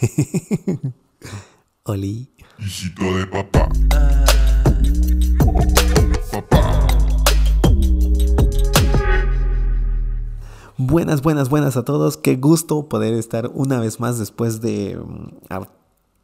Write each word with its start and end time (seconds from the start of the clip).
Oli. 1.84 2.30
Hijito 2.58 3.16
de 3.16 3.26
papá. 3.26 3.68
Buenas, 10.78 11.22
buenas, 11.22 11.48
buenas 11.48 11.76
a 11.76 11.84
todos. 11.84 12.16
Qué 12.16 12.36
gusto 12.36 12.88
poder 12.88 13.14
estar 13.14 13.50
una 13.54 13.80
vez 13.80 13.98
más 13.98 14.18
después 14.18 14.60
de 14.60 14.96
mm, 14.96 15.64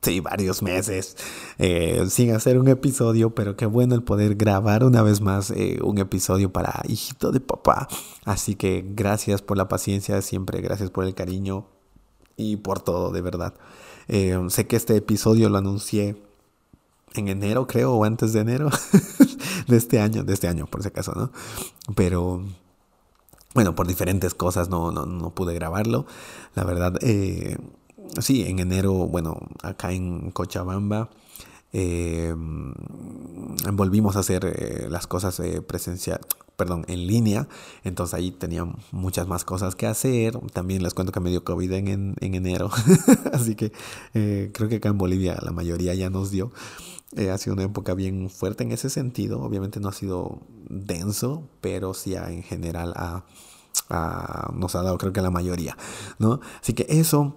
sí, 0.02 0.20
varios 0.20 0.62
meses 0.62 1.16
eh, 1.58 2.04
sin 2.10 2.34
hacer 2.34 2.58
un 2.58 2.68
episodio, 2.68 3.34
pero 3.34 3.56
qué 3.56 3.66
bueno 3.66 3.94
el 3.94 4.02
poder 4.02 4.34
grabar 4.34 4.84
una 4.84 5.02
vez 5.02 5.20
más 5.20 5.50
eh, 5.52 5.78
un 5.82 5.98
episodio 5.98 6.52
para 6.52 6.82
hijito 6.86 7.32
de 7.32 7.40
papá. 7.40 7.88
Así 8.24 8.54
que 8.54 8.84
gracias 8.94 9.40
por 9.40 9.56
la 9.56 9.68
paciencia 9.68 10.20
siempre, 10.20 10.60
gracias 10.60 10.90
por 10.90 11.06
el 11.06 11.14
cariño 11.14 11.66
y 12.36 12.56
por 12.56 12.80
todo, 12.80 13.10
de 13.10 13.20
verdad. 13.20 13.54
Eh, 14.08 14.38
sé 14.48 14.66
que 14.66 14.76
este 14.76 14.96
episodio 14.96 15.48
lo 15.48 15.58
anuncié 15.58 16.16
en 17.14 17.28
enero, 17.28 17.66
creo, 17.66 17.94
o 17.94 18.04
antes 18.04 18.32
de 18.32 18.40
enero 18.40 18.70
de 19.68 19.76
este 19.76 20.00
año, 20.00 20.24
de 20.24 20.34
este 20.34 20.48
año, 20.48 20.66
por 20.66 20.82
si 20.82 20.88
acaso, 20.88 21.12
¿no? 21.14 21.30
Pero 21.94 22.42
bueno, 23.54 23.74
por 23.74 23.86
diferentes 23.86 24.34
cosas 24.34 24.68
no, 24.68 24.92
no, 24.92 25.06
no 25.06 25.30
pude 25.30 25.54
grabarlo. 25.54 26.06
La 26.54 26.64
verdad, 26.64 26.98
eh, 27.02 27.58
sí, 28.20 28.44
en 28.44 28.58
enero, 28.60 28.92
bueno, 28.92 29.38
acá 29.62 29.92
en 29.92 30.30
Cochabamba, 30.30 31.10
eh, 31.72 32.34
volvimos 33.72 34.16
a 34.16 34.20
hacer 34.20 34.44
eh, 34.44 34.86
las 34.90 35.06
cosas 35.06 35.40
presencial, 35.66 36.20
perdón, 36.56 36.84
en 36.88 37.06
línea. 37.06 37.48
Entonces 37.84 38.14
ahí 38.14 38.30
tenía 38.30 38.66
muchas 38.90 39.26
más 39.26 39.44
cosas 39.44 39.74
que 39.74 39.86
hacer. 39.86 40.38
También 40.52 40.82
les 40.82 40.94
cuento 40.94 41.12
que 41.12 41.20
me 41.20 41.30
dio 41.30 41.44
COVID 41.44 41.72
en, 41.72 41.88
en, 41.88 42.14
en 42.20 42.34
enero. 42.34 42.70
Así 43.32 43.54
que 43.54 43.72
creo 44.12 44.68
que 44.68 44.76
acá 44.76 44.88
en 44.88 44.98
Bolivia 44.98 45.38
la 45.42 45.52
mayoría 45.52 45.94
ya 45.94 46.10
nos 46.10 46.30
dio. 46.30 46.52
Eh, 47.14 47.30
ha 47.30 47.36
sido 47.36 47.52
una 47.54 47.64
época 47.64 47.92
bien 47.92 48.30
fuerte 48.30 48.64
en 48.64 48.72
ese 48.72 48.88
sentido. 48.88 49.40
Obviamente 49.42 49.80
no 49.80 49.88
ha 49.88 49.92
sido 49.92 50.40
denso, 50.70 51.48
pero 51.60 51.92
sí 51.92 52.14
en 52.14 52.42
general 52.42 52.94
nos 54.54 54.74
ha 54.74 54.82
dado 54.82 54.96
creo 54.98 55.12
que 55.12 55.20
la 55.20 55.30
mayoría, 55.30 55.76
¿no? 56.18 56.40
Así 56.60 56.72
que 56.72 56.86
eso 56.88 57.36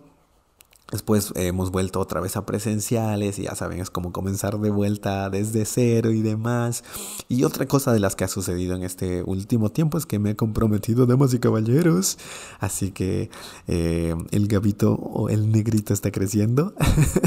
Después 0.96 1.34
hemos 1.36 1.72
vuelto 1.72 2.00
otra 2.00 2.22
vez 2.22 2.38
a 2.38 2.46
presenciales 2.46 3.38
y 3.38 3.44
ya 3.44 3.56
saben, 3.56 3.82
es 3.82 3.90
como 3.90 4.14
comenzar 4.14 4.58
de 4.58 4.70
vuelta 4.70 5.30
desde 5.30 5.66
cero 5.66 6.12
y 6.12 6.22
demás. 6.22 6.86
Y 7.28 7.44
otra 7.44 7.66
cosa 7.66 7.92
de 7.92 8.00
las 8.00 8.16
que 8.16 8.24
ha 8.24 8.30
sucedido 8.30 8.78
en 8.78 8.84
este 8.84 9.22
último 9.24 9.74
tiempo 9.74 9.98
es 9.98 10.06
que 10.06 10.20
me 10.20 10.30
he 10.30 10.36
comprometido, 10.38 11.06
damas 11.06 11.34
y 11.34 11.40
caballeros. 11.40 12.18
Así 12.62 12.92
que 12.92 13.30
eh, 13.68 14.16
el 14.32 14.48
gabito 14.48 14.94
o 14.94 15.28
el 15.28 15.52
negrito 15.52 15.94
está 15.94 16.12
creciendo. 16.12 16.74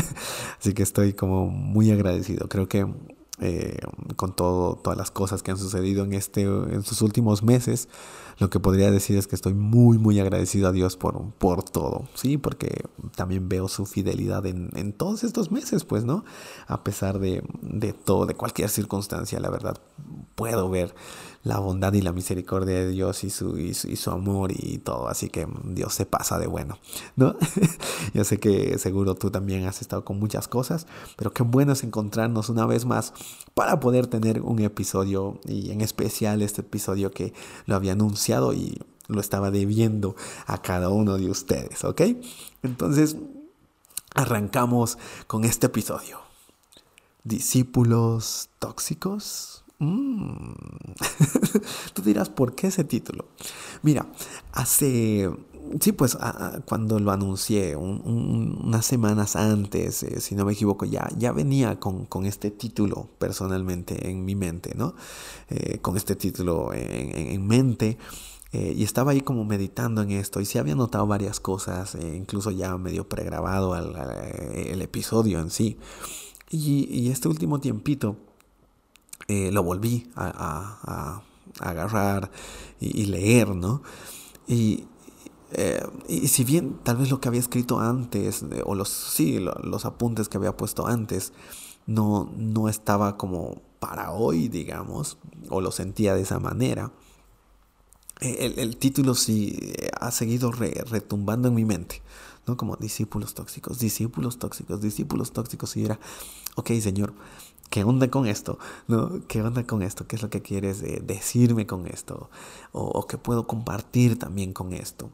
Así 0.59 0.73
que 0.73 0.83
estoy 0.83 1.13
como 1.13 1.51
muy 1.51 1.91
agradecido. 1.91 2.49
Creo 2.49 2.69
que 2.71 2.87
eh, 3.41 3.79
con 4.17 4.35
todo, 4.35 4.77
todas 4.77 4.99
las 4.99 5.11
cosas 5.11 5.43
que 5.43 5.51
han 5.51 5.59
sucedido 5.59 6.05
en, 6.05 6.13
este, 6.13 6.43
en 6.43 6.83
sus 6.83 7.03
últimos 7.03 7.43
meses, 7.43 7.89
lo 8.39 8.51
que 8.51 8.61
podría 8.61 8.91
decir 8.91 9.17
es 9.17 9.27
que 9.27 9.37
estoy 9.37 9.55
muy, 9.55 9.99
muy 9.99 10.19
agradecido 10.21 10.69
a 10.69 10.73
Dios 10.73 10.97
por, 10.97 11.33
por 11.39 11.63
todo, 11.63 12.09
¿sí? 12.15 12.37
Porque 12.37 12.85
también 13.17 13.49
veo 13.49 13.69
su 13.69 13.87
fidelidad 13.87 14.47
en, 14.47 14.71
en 14.75 14.93
todos 14.93 15.25
estos 15.25 15.51
meses, 15.51 15.85
pues, 15.85 16.05
¿no? 16.05 16.25
A 16.67 16.85
pesar 16.85 17.19
de, 17.19 17.43
de 17.63 17.93
todo, 17.93 18.27
de 18.27 18.35
cualquier 18.35 18.71
circunstancia, 18.71 19.41
la 19.41 19.51
verdad, 19.51 19.81
puedo 20.35 20.69
ver 20.71 20.95
la 21.45 21.59
bondad 21.59 21.93
y 21.93 22.03
la 22.03 22.13
misericordia 22.13 22.75
de 22.75 22.89
Dios 22.89 23.25
y 23.25 23.31
su, 23.31 23.59
y 23.59 23.75
su, 23.75 24.11
amor 24.11 24.53
y 24.53 24.79
todo. 24.79 25.09
Así 25.09 25.29
que 25.29 25.47
Dios 25.65 25.95
se 25.95 26.05
pasa 26.05 26.39
de 26.39 26.47
bueno, 26.47 26.79
¿no? 27.17 27.37
Yo 28.15 28.25
sé 28.25 28.39
que 28.39 28.79
seguro 28.79 29.15
tú 29.15 29.31
también 29.31 29.67
has 29.67 29.81
estado 29.81 30.05
con 30.05 30.19
muchas 30.19 30.49
cosas, 30.49 30.87
pero 31.17 31.33
qué 31.33 31.43
bueno 31.43 31.73
es 31.73 31.85
encontrarnos 31.85 32.49
una 32.49 32.67
vez 32.67 32.85
más 32.85 33.13
para 33.55 33.81
poder 33.81 34.07
tener 34.07 34.43
un 34.43 34.61
episodio 34.61 35.41
y 35.47 35.71
en 35.71 35.81
especial 35.81 36.43
este 36.43 36.63
episodio 36.63 37.11
que 37.11 37.33
lo 37.67 37.77
había 37.77 37.93
anunciado 37.93 38.53
y 38.53 38.79
lo 39.09 39.21
estaba 39.21 39.51
debiendo 39.51 40.17
a 40.47 40.61
cada 40.61 40.91
uno 40.91 41.17
de 41.17 41.31
ustedes, 41.31 41.83
¿ok? 41.85 42.03
Entonces, 42.63 43.17
arrancamos 44.15 44.99
con 45.27 45.45
este 45.45 45.67
episodio. 45.67 46.21
Discípulos 47.25 48.51
tóxicos. 48.59 49.65
Mm. 49.81 50.55
Tú 51.95 52.03
dirás, 52.03 52.29
¿por 52.29 52.55
qué 52.55 52.67
ese 52.69 52.85
título? 52.85 53.27
Mira, 53.83 54.07
hace, 54.53 55.31
sí, 55.81 55.93
pues 55.93 56.19
cuando 56.65 56.99
lo 56.99 57.13
anuncié, 57.13 57.77
unas 57.77 58.85
semanas 58.85 59.37
antes, 59.37 60.03
eh, 60.03 60.21
si 60.21 60.35
no 60.35 60.45
me 60.45 60.55
equivoco, 60.55 60.85
ya, 60.85 61.09
ya 61.17 61.33
venía 61.33 61.79
con, 61.79 62.07
con, 62.07 62.27
este 62.27 62.51
título 62.51 63.09
personalmente 63.19 64.11
en 64.11 64.25
mi 64.25 64.35
mente, 64.35 64.75
¿no? 64.75 64.95
Eh, 65.49 65.79
con 65.79 65.97
este 65.97 66.17
título 66.17 66.73
en, 66.75 67.17
en 67.17 67.47
mente. 67.47 67.99
Eh, 68.53 68.73
y 68.77 68.83
estaba 68.83 69.13
ahí 69.13 69.21
como 69.21 69.45
meditando 69.45 70.01
en 70.01 70.11
esto 70.11 70.41
y 70.41 70.47
sí 70.47 70.57
había 70.59 70.75
notado 70.75 71.07
varias 71.07 71.39
cosas, 71.39 71.97
incluso 72.01 72.51
ya 72.51 72.79
medio 72.79 73.07
pregrabado 73.07 73.77
el 73.77 74.81
episodio 74.81 75.39
en 75.39 75.51
sí. 75.51 75.77
Y, 76.51 76.89
y 76.91 77.11
este 77.11 77.29
último 77.29 77.61
tiempito, 77.61 78.17
eh, 79.29 79.51
lo 79.53 79.63
volví 79.63 80.11
a, 80.17 81.23
agarrar 81.61 82.31
y, 82.81 83.05
leer, 83.07 83.55
¿no? 83.55 83.83
Y, 84.47 84.87
eh, 85.53 85.85
y, 86.09 86.29
si 86.29 86.45
bien 86.45 86.79
tal 86.83 86.97
vez 86.97 87.11
lo 87.11 87.21
que 87.21 87.29
había 87.29 87.41
escrito 87.41 87.79
antes, 87.81 88.43
eh, 88.51 88.63
o 88.65 88.75
los, 88.75 88.89
sí, 88.89 89.39
los 89.39 89.85
apuntes 89.85 90.29
que 90.29 90.39
había 90.39 90.57
puesto 90.57 90.87
antes, 90.87 91.35
no, 91.87 92.33
no 92.37 92.69
estaba 92.71 93.19
como 93.19 93.61
para 93.81 94.13
hoy, 94.13 94.49
digamos, 94.49 95.19
o 95.51 95.61
lo 95.61 95.73
sentía 95.73 96.15
de 96.15 96.23
esa 96.23 96.39
manera, 96.39 96.93
el, 98.21 98.77
título 98.79 99.15
sí 99.15 99.75
ha 100.01 100.11
seguido 100.11 100.51
retumbando 100.51 101.49
en 101.49 101.55
mi 101.55 101.65
mente, 101.65 102.03
¿no? 102.49 102.57
Como 102.57 102.77
discípulos 102.77 103.35
tóxicos, 103.35 103.79
discípulos 103.79 104.39
tóxicos, 104.39 104.81
discípulos 104.81 105.33
tóxicos. 105.33 105.77
Y 105.77 105.85
era, 105.85 105.99
ok, 106.57 106.73
Señor, 106.81 107.13
¿qué 107.71 107.85
onda 107.85 108.11
con 108.11 108.27
esto? 108.27 108.59
¿No? 108.87 109.21
¿Qué 109.29 109.43
onda 109.43 109.67
con 109.67 109.83
esto? 109.83 110.07
¿Qué 110.07 110.17
es 110.17 110.23
lo 110.23 110.31
que 110.31 110.43
quieres 110.43 110.83
eh, 110.83 111.03
decirme 111.05 111.67
con 111.67 111.87
esto? 111.87 112.31
O, 112.73 113.07
qué 113.07 113.19
puedo 113.19 113.47
compartir 113.47 114.19
también 114.19 114.53
con 114.53 114.73
esto? 114.73 115.11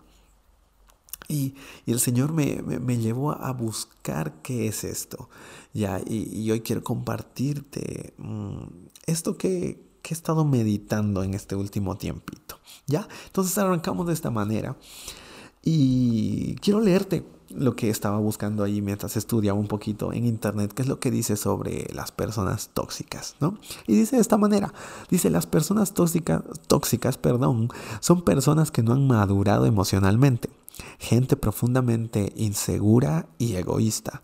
Y, 1.28 1.54
el 1.86 2.00
Señor 2.00 2.32
me, 2.32 2.98
llevó 2.98 3.32
a 3.32 3.52
buscar 3.52 4.42
qué 4.42 4.68
es 4.68 4.84
esto. 4.84 5.28
Ya, 5.72 6.00
y, 6.06 6.50
hoy 6.50 6.60
quiero 6.60 6.84
compartirte 6.84 8.14
mm, 8.18 8.64
esto 9.06 9.36
que, 9.36 9.80
que, 10.02 10.14
he 10.14 10.16
estado 10.16 10.44
meditando 10.44 11.22
en 11.22 11.34
este 11.34 11.56
último 11.56 11.96
tiempito. 11.96 12.58
¿Ya? 12.86 13.08
Entonces 13.26 13.56
arrancamos 13.56 14.06
de 14.06 14.12
esta 14.12 14.30
manera. 14.30 14.76
Y 15.64 16.56
quiero 16.56 16.80
leerte 16.80 17.24
lo 17.50 17.76
que 17.76 17.88
estaba 17.88 18.18
buscando 18.18 18.64
ahí 18.64 18.82
mientras 18.82 19.16
estudiaba 19.16 19.58
un 19.58 19.68
poquito 19.68 20.12
en 20.12 20.26
internet, 20.26 20.72
que 20.72 20.82
es 20.82 20.88
lo 20.88 20.98
que 20.98 21.10
dice 21.10 21.36
sobre 21.36 21.86
las 21.94 22.12
personas 22.12 22.70
tóxicas, 22.74 23.36
¿no? 23.40 23.58
Y 23.86 23.94
dice 23.94 24.16
de 24.16 24.22
esta 24.22 24.36
manera, 24.36 24.74
dice 25.08 25.30
las 25.30 25.46
personas 25.46 25.94
tóxicas, 25.94 26.42
tóxicas, 26.66 27.16
perdón, 27.16 27.68
son 28.00 28.22
personas 28.22 28.70
que 28.70 28.82
no 28.82 28.92
han 28.92 29.06
madurado 29.06 29.66
emocionalmente, 29.66 30.50
gente 30.98 31.36
profundamente 31.36 32.32
insegura 32.36 33.26
y 33.38 33.54
egoísta, 33.54 34.22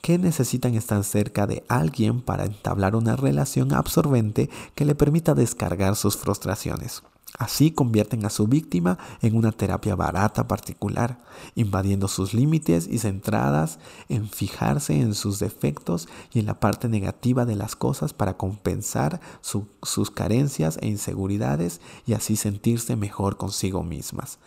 que 0.00 0.18
necesitan 0.18 0.74
estar 0.74 1.04
cerca 1.04 1.46
de 1.46 1.64
alguien 1.68 2.22
para 2.22 2.44
entablar 2.44 2.96
una 2.96 3.16
relación 3.16 3.74
absorbente 3.74 4.50
que 4.74 4.84
le 4.84 4.94
permita 4.94 5.34
descargar 5.34 5.96
sus 5.96 6.16
frustraciones. 6.16 7.02
Así 7.38 7.70
convierten 7.70 8.26
a 8.26 8.30
su 8.30 8.48
víctima 8.48 8.98
en 9.22 9.36
una 9.36 9.52
terapia 9.52 9.94
barata 9.94 10.48
particular, 10.48 11.20
invadiendo 11.54 12.08
sus 12.08 12.34
límites 12.34 12.86
y 12.86 12.98
centradas 12.98 13.78
en 14.08 14.28
fijarse 14.28 15.00
en 15.00 15.14
sus 15.14 15.38
defectos 15.38 16.08
y 16.32 16.40
en 16.40 16.46
la 16.46 16.58
parte 16.58 16.88
negativa 16.88 17.44
de 17.44 17.56
las 17.56 17.76
cosas 17.76 18.12
para 18.12 18.36
compensar 18.36 19.20
sus 19.40 20.10
carencias 20.10 20.78
e 20.82 20.88
inseguridades 20.88 21.80
y 22.04 22.14
así 22.14 22.36
sentirse 22.36 22.96
mejor 22.96 23.36
consigo 23.36 23.82
mismas, 23.84 24.38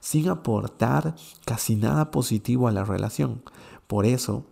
sin 0.00 0.28
aportar 0.28 1.14
casi 1.44 1.76
nada 1.76 2.10
positivo 2.10 2.68
a 2.68 2.72
la 2.72 2.84
relación. 2.84 3.42
Por 3.86 4.06
eso, 4.06 4.46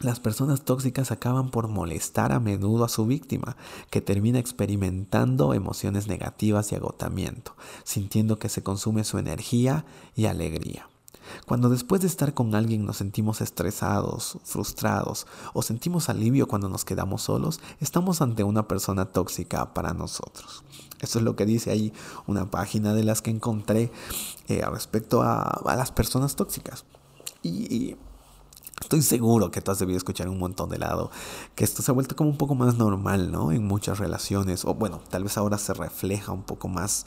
las 0.00 0.20
personas 0.20 0.62
tóxicas 0.62 1.10
acaban 1.10 1.50
por 1.50 1.68
molestar 1.68 2.32
a 2.32 2.40
menudo 2.40 2.84
a 2.84 2.88
su 2.88 3.06
víctima, 3.06 3.56
que 3.90 4.00
termina 4.00 4.38
experimentando 4.38 5.54
emociones 5.54 6.06
negativas 6.06 6.70
y 6.70 6.76
agotamiento, 6.76 7.56
sintiendo 7.84 8.38
que 8.38 8.48
se 8.48 8.62
consume 8.62 9.04
su 9.04 9.18
energía 9.18 9.84
y 10.14 10.26
alegría. 10.26 10.88
Cuando 11.46 11.68
después 11.68 12.00
de 12.00 12.06
estar 12.06 12.32
con 12.32 12.54
alguien 12.54 12.86
nos 12.86 12.98
sentimos 12.98 13.40
estresados, 13.40 14.38
frustrados 14.44 15.26
o 15.52 15.62
sentimos 15.62 16.08
alivio 16.08 16.48
cuando 16.48 16.68
nos 16.68 16.84
quedamos 16.84 17.22
solos, 17.22 17.60
estamos 17.80 18.22
ante 18.22 18.44
una 18.44 18.66
persona 18.66 19.06
tóxica 19.06 19.74
para 19.74 19.92
nosotros. 19.92 20.64
Eso 21.00 21.18
es 21.18 21.24
lo 21.24 21.36
que 21.36 21.44
dice 21.44 21.70
ahí 21.70 21.92
una 22.26 22.50
página 22.50 22.94
de 22.94 23.04
las 23.04 23.20
que 23.20 23.30
encontré 23.30 23.92
eh, 24.48 24.64
respecto 24.70 25.22
a, 25.22 25.62
las 25.76 25.92
personas 25.92 26.34
tóxicas. 26.34 26.84
y 27.42 27.96
Estoy 28.80 29.02
seguro 29.02 29.50
que 29.50 29.60
tú 29.60 29.70
has 29.70 29.78
debido 29.78 29.96
escuchar 29.96 30.28
un 30.28 30.38
montón 30.38 30.70
de 30.70 30.78
lado, 30.78 31.10
que 31.54 31.64
esto 31.64 31.82
se 31.82 31.90
ha 31.90 31.94
vuelto 31.94 32.16
como 32.16 32.30
un 32.30 32.38
poco 32.38 32.54
más 32.54 32.76
normal, 32.76 33.30
¿no? 33.30 33.52
En 33.52 33.66
muchas 33.66 33.98
relaciones, 33.98 34.64
o 34.64 34.74
bueno, 34.74 35.00
tal 35.10 35.24
vez 35.24 35.36
ahora 35.36 35.58
se 35.58 35.74
refleja 35.74 36.32
un 36.32 36.42
poco 36.42 36.68
más 36.68 37.04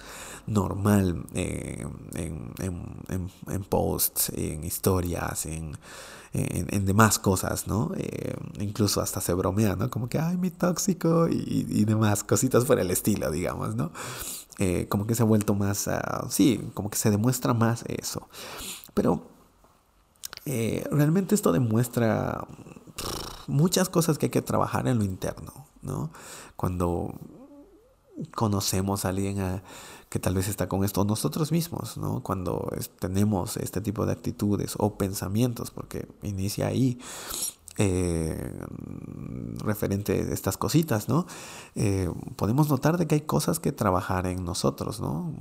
normal 0.47 1.25
eh, 1.33 1.87
en, 2.15 2.53
en, 3.47 3.63
posts, 3.63 4.29
en 4.35 4.63
historias, 4.63 5.45
en, 5.45 5.77
en, 6.33 6.85
demás 6.85 7.19
cosas, 7.19 7.67
¿no? 7.67 7.91
Eh, 7.97 8.35
incluso 8.59 9.01
hasta 9.01 9.21
se 9.21 9.33
bromea, 9.33 9.75
¿no? 9.75 9.89
Como 9.89 10.09
que, 10.09 10.19
ay, 10.19 10.37
mi 10.37 10.51
tóxico 10.51 11.27
y, 11.29 11.65
y 11.69 11.85
demás, 11.85 12.23
cositas 12.23 12.65
por 12.65 12.79
el 12.79 12.91
estilo, 12.91 13.31
digamos, 13.31 13.75
¿no? 13.75 13.91
Eh, 14.59 14.85
como 14.89 15.07
que 15.07 15.15
se 15.15 15.23
ha 15.23 15.25
vuelto 15.25 15.55
más, 15.55 15.87
uh, 15.87 16.29
sí, 16.29 16.69
como 16.75 16.91
que 16.91 16.97
se 16.97 17.09
demuestra 17.09 17.55
más 17.55 17.83
eso. 17.87 18.27
Pero 18.93 19.23
eh, 20.45 20.83
realmente 20.91 21.35
esto 21.35 21.51
demuestra 21.51 22.47
muchas 23.47 23.89
cosas 23.89 24.17
que 24.17 24.27
hay 24.27 24.29
que 24.31 24.41
trabajar 24.41 24.87
en 24.87 24.97
lo 24.99 25.03
interno, 25.03 25.67
¿no? 25.81 26.11
Cuando 26.55 27.13
conocemos 28.35 29.05
a 29.05 29.09
alguien 29.09 29.39
ah, 29.39 29.63
que 30.09 30.19
tal 30.19 30.35
vez 30.35 30.47
está 30.47 30.67
con 30.67 30.83
esto, 30.83 31.03
nosotros 31.05 31.51
mismos, 31.51 31.97
¿no? 31.97 32.21
Cuando 32.21 32.69
tenemos 32.99 33.57
este 33.57 33.81
tipo 33.81 34.05
de 34.05 34.13
actitudes 34.13 34.75
o 34.77 34.97
pensamientos, 34.97 35.71
porque 35.71 36.07
inicia 36.21 36.67
ahí, 36.67 36.99
eh, 37.77 38.53
referente 39.63 40.11
a 40.11 40.33
estas 40.33 40.57
cositas, 40.57 41.07
¿no? 41.07 41.25
Eh, 41.75 42.09
podemos 42.35 42.69
notar 42.69 42.97
de 42.97 43.07
que 43.07 43.15
hay 43.15 43.21
cosas 43.21 43.59
que 43.59 43.71
trabajar 43.71 44.27
en 44.27 44.43
nosotros, 44.43 44.99
¿no? 44.99 45.33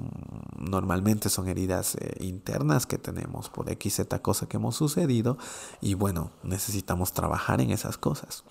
Normalmente 0.57 1.29
son 1.29 1.49
heridas 1.49 1.97
eh, 1.97 2.17
internas 2.21 2.87
que 2.87 2.99
tenemos 2.99 3.49
por 3.49 3.69
X, 3.71 3.97
Z 3.97 4.23
cosa 4.23 4.49
que 4.49 4.59
hemos 4.59 4.77
sucedido 4.77 5.39
y 5.81 5.95
bueno, 5.95 6.31
necesitamos 6.45 7.13
trabajar 7.13 7.61
en 7.61 7.73
esas 7.73 7.99
cosas. 7.99 8.45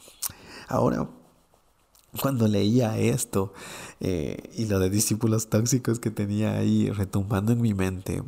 Ahora, 0.67 1.09
cuando 2.21 2.47
leía 2.47 2.97
esto 2.97 3.53
y 3.99 4.65
lo 4.65 4.79
de 4.79 4.89
discípulos 4.89 5.47
tóxicos 5.47 5.99
que 5.99 6.09
tenía 6.09 6.53
ahí 6.53 6.89
retumbando 6.89 7.53
en 7.53 7.61
mi 7.61 7.73
mente, 7.73 8.23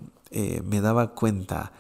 me 0.64 0.82
daba 0.82 1.14
cuenta 1.14 1.72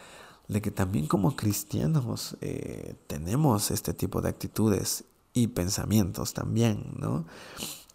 de 0.52 0.62
que 0.62 0.70
también 0.70 1.08
como 1.08 1.38
cristianos 1.38 2.36
eh, 2.42 2.96
tenemos 3.08 3.72
este 3.72 3.94
tipo 3.94 4.22
de 4.22 4.28
actitudes 4.28 5.06
y 5.34 5.48
pensamientos 5.48 6.34
también, 6.34 6.92
¿no? 7.00 7.26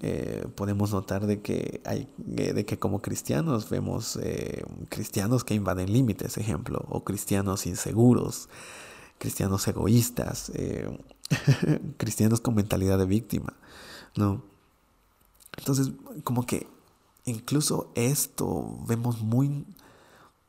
Eh, 0.00 0.46
podemos 0.54 0.90
notar 0.90 1.26
de 1.26 1.42
que 1.42 1.82
hay 1.84 2.08
de 2.16 2.64
que 2.64 2.78
como 2.78 3.02
cristianos 3.02 3.68
vemos 3.68 4.18
eh, 4.22 4.64
cristianos 4.88 5.44
que 5.44 5.52
invaden 5.54 5.92
límites, 5.92 6.38
ejemplo, 6.38 6.82
o 6.88 7.04
cristianos 7.04 7.66
inseguros, 7.66 8.48
cristianos 9.18 9.68
egoístas, 9.68 10.50
cristianos 11.98 12.40
con 12.40 12.54
mentalidad 12.54 12.96
de 12.96 13.04
víctima, 13.04 13.52
¿no? 14.16 14.42
Entonces, 15.58 15.90
como 16.24 16.46
que 16.46 16.66
incluso 17.26 17.92
esto 17.94 18.78
vemos 18.86 19.20
muy 19.20 19.66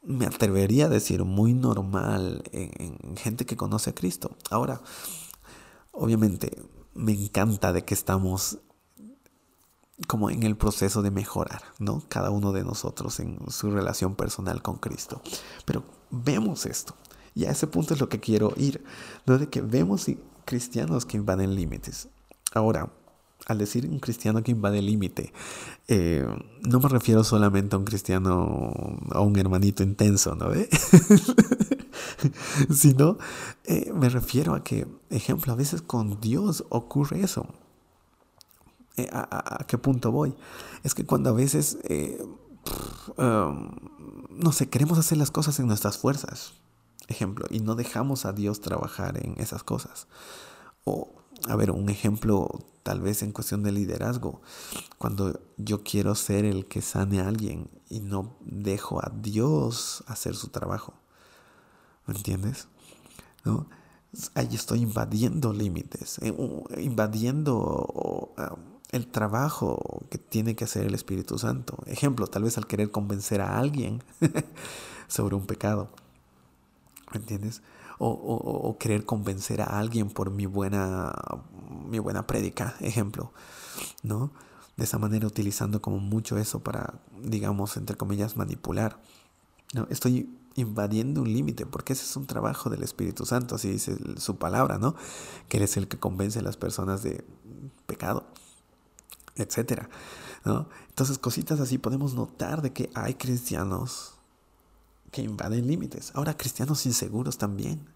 me 0.07 0.25
atrevería 0.25 0.85
a 0.85 0.89
decir, 0.89 1.25
muy 1.25 1.53
normal 1.53 2.43
en, 2.53 3.17
gente 3.17 3.45
que 3.45 3.57
conoce 3.57 3.89
a 3.89 3.95
Cristo. 3.95 4.37
Ahora, 4.49 4.81
obviamente, 5.91 6.63
me 6.93 7.11
encanta 7.11 7.73
de 7.73 7.83
que 7.83 7.93
estamos 7.93 8.59
como 10.07 10.29
en 10.29 10.43
el 10.43 10.55
proceso 10.55 11.01
de 11.01 11.11
mejorar, 11.11 11.61
¿no? 11.79 12.03
Cada 12.07 12.29
uno 12.29 12.53
de 12.53 12.63
nosotros 12.63 13.19
en 13.19 13.39
su 13.49 13.69
relación 13.71 14.15
personal 14.15 14.61
con 14.61 14.77
Cristo. 14.77 15.21
Pero 15.65 15.83
vemos 16.09 16.65
esto. 16.65 16.95
Y 17.33 17.45
a 17.45 17.51
ese 17.51 17.67
punto 17.67 17.93
es 17.93 17.99
lo 17.99 18.07
que 18.07 18.19
quiero 18.19 18.53
ir, 18.55 18.83
¿no? 19.25 19.37
De 19.37 19.49
que 19.49 19.61
vemos 19.61 20.05
cristianos 20.45 21.05
que 21.05 21.17
invaden 21.17 21.55
límites. 21.55 22.07
Ahora, 22.53 22.93
al 23.47 23.57
decir 23.57 23.89
un 23.89 23.99
cristiano 23.99 24.43
que 24.43 24.51
invade 24.51 24.79
el 24.79 24.85
límite, 24.85 25.31
eh, 25.87 26.27
no 26.67 26.81
me 26.81 26.89
refiero 26.89 27.23
solamente 27.23 27.75
a 27.75 27.79
un 27.79 27.85
cristiano, 27.85 28.99
a 29.11 29.21
un 29.21 29.39
hermanito 29.39 29.83
intenso, 29.83 30.35
¿no? 30.35 30.51
Sino 32.69 33.17
eh, 33.63 33.91
me 33.93 34.09
refiero 34.09 34.53
a 34.53 34.63
que, 34.63 34.85
ejemplo, 35.09 35.53
a 35.53 35.55
veces 35.55 35.81
con 35.81 36.19
Dios 36.19 36.65
ocurre 36.69 37.21
eso. 37.21 37.47
Eh, 38.97 39.07
a, 39.11 39.63
qué 39.65 39.77
punto 39.77 40.11
voy? 40.11 40.35
Es 40.83 40.93
que 40.93 41.05
cuando 41.05 41.29
a 41.29 41.33
veces, 41.33 41.77
um, 43.17 43.71
no 44.29 44.51
sé, 44.51 44.69
queremos 44.69 44.99
hacer 44.99 45.17
las 45.17 45.31
cosas 45.31 45.57
en 45.59 45.67
nuestras 45.67 45.97
fuerzas, 45.97 46.53
ejemplo, 47.07 47.45
y 47.49 47.61
no 47.61 47.75
dejamos 47.75 48.25
a 48.25 48.33
Dios 48.33 48.59
trabajar 48.59 49.23
en 49.23 49.39
esas 49.39 49.63
cosas. 49.63 50.07
O, 50.83 51.16
a 51.47 51.55
ver, 51.55 51.71
un 51.71 51.89
ejemplo 51.89 52.49
tal 52.83 53.01
vez 53.01 53.21
en 53.21 53.33
cuestión 53.33 53.63
de 53.63 53.73
liderazgo, 53.73 54.41
cuando 54.97 55.41
yo 55.57 55.83
quiero 55.83 56.15
ser 56.15 56.45
el 56.45 56.67
que 56.67 56.81
sane 56.81 57.19
a 57.19 57.27
alguien 57.27 57.69
y 57.89 57.99
no 57.99 58.37
dejo 58.39 59.01
a 59.01 59.11
Dios 59.13 60.05
hacer 60.07 60.35
su 60.35 60.47
trabajo. 60.47 60.93
¿Me 62.05 62.15
entiendes? 62.15 62.69
¿No? 63.43 63.67
Ahí 64.35 64.47
estoy 64.53 64.81
invadiendo 64.81 65.51
límites, 65.51 66.19
eh, 66.19 66.33
invadiendo 66.77 68.33
el 68.91 69.07
trabajo 69.07 70.05
que 70.09 70.17
tiene 70.17 70.55
que 70.55 70.63
hacer 70.63 70.85
el 70.85 70.93
Espíritu 70.93 71.37
Santo. 71.37 71.77
Ejemplo, 71.87 72.27
tal 72.27 72.43
vez 72.43 72.57
al 72.57 72.67
querer 72.67 72.89
convencer 72.89 73.41
a 73.41 73.59
alguien 73.59 74.01
sobre 75.09 75.35
un 75.35 75.45
pecado. 75.45 75.89
¿Me 77.11 77.19
entiendes? 77.19 77.61
O, 77.99 78.77
querer 78.79 79.05
convencer 79.05 79.61
a 79.61 79.79
alguien 79.79 80.09
por 80.09 80.29
mi 80.31 80.45
buena, 80.45 81.13
mi 81.89 81.99
buena 81.99 82.27
prédica, 82.27 82.75
ejemplo, 82.79 83.31
¿no? 84.03 84.31
De 84.75 84.83
esa 84.83 84.99
manera 84.99 85.25
utilizando 85.25 85.81
como 85.81 85.99
mucho 85.99 86.37
eso 86.37 86.59
para, 86.59 86.99
digamos, 87.21 87.77
entre 87.77 87.95
comillas, 87.95 88.37
manipular. 88.37 89.01
¿no? 89.73 89.87
Estoy 89.89 90.29
invadiendo 90.55 91.21
un 91.21 91.31
límite, 91.31 91.65
porque 91.65 91.93
ese 91.93 92.03
es 92.03 92.15
un 92.15 92.25
trabajo 92.25 92.69
del 92.69 92.83
Espíritu 92.83 93.25
Santo, 93.25 93.55
así 93.55 93.69
dice 93.69 93.97
su 94.17 94.37
palabra, 94.37 94.77
¿no? 94.77 94.95
Que 95.49 95.57
Él 95.57 95.63
es 95.63 95.77
el 95.77 95.87
que 95.87 95.99
convence 95.99 96.39
a 96.39 96.41
las 96.41 96.57
personas 96.57 97.03
de 97.03 97.25
pecado, 97.85 98.25
etcétera, 99.35 99.89
¿no? 100.45 100.67
Entonces, 100.89 101.17
cositas 101.19 101.59
así 101.59 101.77
podemos 101.77 102.13
notar 102.15 102.61
de 102.61 102.73
que 102.73 102.89
hay 102.95 103.15
cristianos 103.15 104.16
que 105.17 105.23
invaden 105.23 105.65
límites. 105.65 106.11
Ahora 106.13 106.37
cristianos 106.37 106.85
inseguros 106.85 107.39
también. 107.39 107.87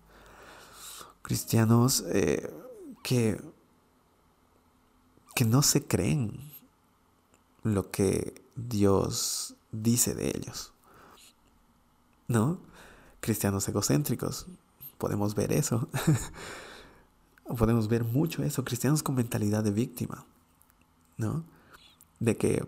Cristianos 1.22 2.04
eh, 2.08 2.52
que, 3.04 3.40
que 5.36 5.46
no 5.46 5.62
se 5.62 5.86
creen 5.86 6.52
lo 7.62 7.92
que 7.92 8.42
Dios 8.56 9.54
dice 9.72 10.16
de 10.16 10.30
ellos. 10.30 10.74
¿No? 12.28 12.58
Cristianos 13.20 13.68
egocéntricos. 13.68 14.48
Podemos 14.98 15.36
ver 15.36 15.54
eso. 15.54 15.90
Podemos 17.56 17.88
ver 17.88 18.04
mucho 18.04 18.42
eso. 18.42 18.66
Cristianos 18.66 19.04
con 19.04 19.14
mentalidad 19.14 19.64
de 19.64 19.70
víctima. 19.70 20.26
¿No? 21.18 21.44
De 22.20 22.36
que 22.36 22.68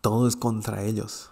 todo 0.00 0.26
es 0.26 0.34
contra 0.34 0.82
ellos. 0.82 1.30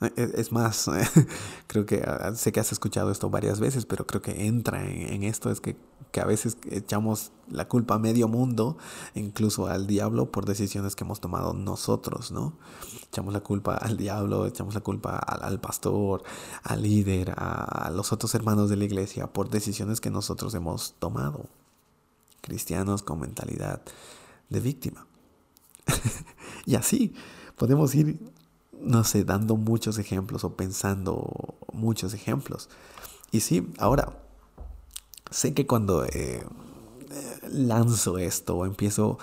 E, 0.00 0.32
es 0.34 0.50
más, 0.50 0.90
creo 1.66 1.84
que 1.84 2.02
ah, 2.06 2.34
sé 2.34 2.52
que 2.52 2.60
has 2.60 2.72
escuchado 2.72 3.10
esto 3.10 3.28
varias 3.28 3.60
veces, 3.60 3.84
pero 3.84 4.06
creo 4.06 4.22
que 4.22 4.46
entra 4.46 4.88
en, 4.88 5.22
esto, 5.24 5.50
es 5.50 5.60
que, 5.60 5.76
a 6.20 6.24
veces 6.24 6.56
echamos 6.70 7.30
la 7.48 7.68
culpa 7.68 7.94
a 7.94 7.98
medio 7.98 8.26
mundo, 8.26 8.78
incluso 9.14 9.68
al 9.68 9.86
diablo, 9.86 10.32
por 10.32 10.44
decisiones 10.44 10.96
que 10.96 11.04
hemos 11.04 11.20
tomado 11.20 11.52
nosotros, 11.52 12.32
¿no? 12.32 12.54
Echamos 13.06 13.32
la 13.32 13.40
culpa 13.40 13.76
al 13.76 13.96
diablo, 13.96 14.46
echamos 14.46 14.74
la 14.74 14.80
culpa 14.80 15.18
al, 15.18 15.60
pastor, 15.60 16.24
al 16.64 16.82
líder, 16.82 17.34
a, 17.36 17.90
los 17.94 18.12
otros 18.12 18.34
hermanos 18.34 18.70
de 18.70 18.76
la 18.76 18.84
iglesia, 18.84 19.32
por 19.32 19.50
decisiones 19.50 20.00
que 20.00 20.10
nosotros 20.10 20.54
hemos 20.54 20.94
tomado. 20.98 21.46
Cristianos 22.40 23.02
con 23.02 23.20
mentalidad 23.20 23.82
de 24.48 24.60
víctima. 24.60 25.06
y 26.66 26.74
así 26.74 27.14
podemos 27.56 27.94
ir 27.94 28.18
no 28.82 29.04
sé, 29.04 29.24
dando 29.24 29.56
muchos 29.56 29.98
ejemplos 29.98 30.44
o 30.44 30.56
pensando 30.56 31.56
muchos 31.72 32.14
ejemplos. 32.14 32.68
Y 33.30 33.40
sí, 33.40 33.72
ahora, 33.78 34.12
sé 35.30 35.54
que 35.54 35.66
cuando 35.66 36.04
eh, 36.04 36.44
lanzo 37.48 38.18
esto 38.18 38.56
o 38.56 38.66
empiezo 38.66 39.18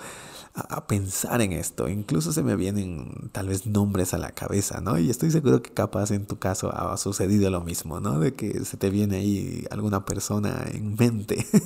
a, 0.54 0.86
pensar 0.86 1.40
en 1.40 1.52
esto, 1.52 1.88
incluso 1.88 2.32
se 2.32 2.42
me 2.42 2.56
vienen 2.56 3.30
tal 3.32 3.48
vez 3.48 3.66
nombres 3.66 4.12
a 4.14 4.18
la 4.18 4.32
cabeza, 4.32 4.80
¿no? 4.80 4.98
Y 4.98 5.10
estoy 5.10 5.30
seguro 5.30 5.62
que 5.62 5.70
capaz 5.70 6.10
en 6.10 6.26
tu 6.26 6.38
caso 6.38 6.74
ha 6.74 6.96
sucedido 6.96 7.50
lo 7.50 7.60
mismo, 7.60 8.00
¿no? 8.00 8.18
De 8.18 8.34
que 8.34 8.64
se 8.64 8.76
te 8.76 8.90
viene 8.90 9.16
ahí 9.18 9.64
alguna 9.70 10.04
persona 10.04 10.64
en 10.72 10.94
mente. 10.94 11.46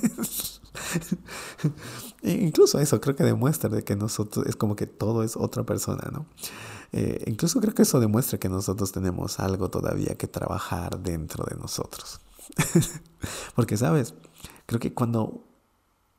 E 2.23 2.31
incluso 2.31 2.79
eso 2.79 3.01
creo 3.01 3.15
que 3.15 3.23
demuestra 3.23 3.69
de 3.69 3.83
que 3.83 3.95
nosotros 3.97 4.47
es 4.47 4.55
como 4.55 4.75
que 4.77 4.87
todo 4.87 5.23
es 5.23 5.35
otra 5.35 5.63
persona, 5.65 6.09
¿no? 6.11 6.25
Eh, 6.93 7.23
incluso 7.25 7.59
creo 7.59 7.73
que 7.73 7.81
eso 7.81 7.99
demuestra 7.99 8.37
que 8.37 8.49
nosotros 8.49 8.91
tenemos 8.91 9.39
algo 9.39 9.69
todavía 9.69 10.15
que 10.15 10.27
trabajar 10.27 10.99
dentro 10.99 11.43
de 11.43 11.55
nosotros. 11.57 12.21
Porque, 13.55 13.77
¿sabes? 13.77 14.13
Creo 14.67 14.79
que 14.79 14.93
cuando 14.93 15.43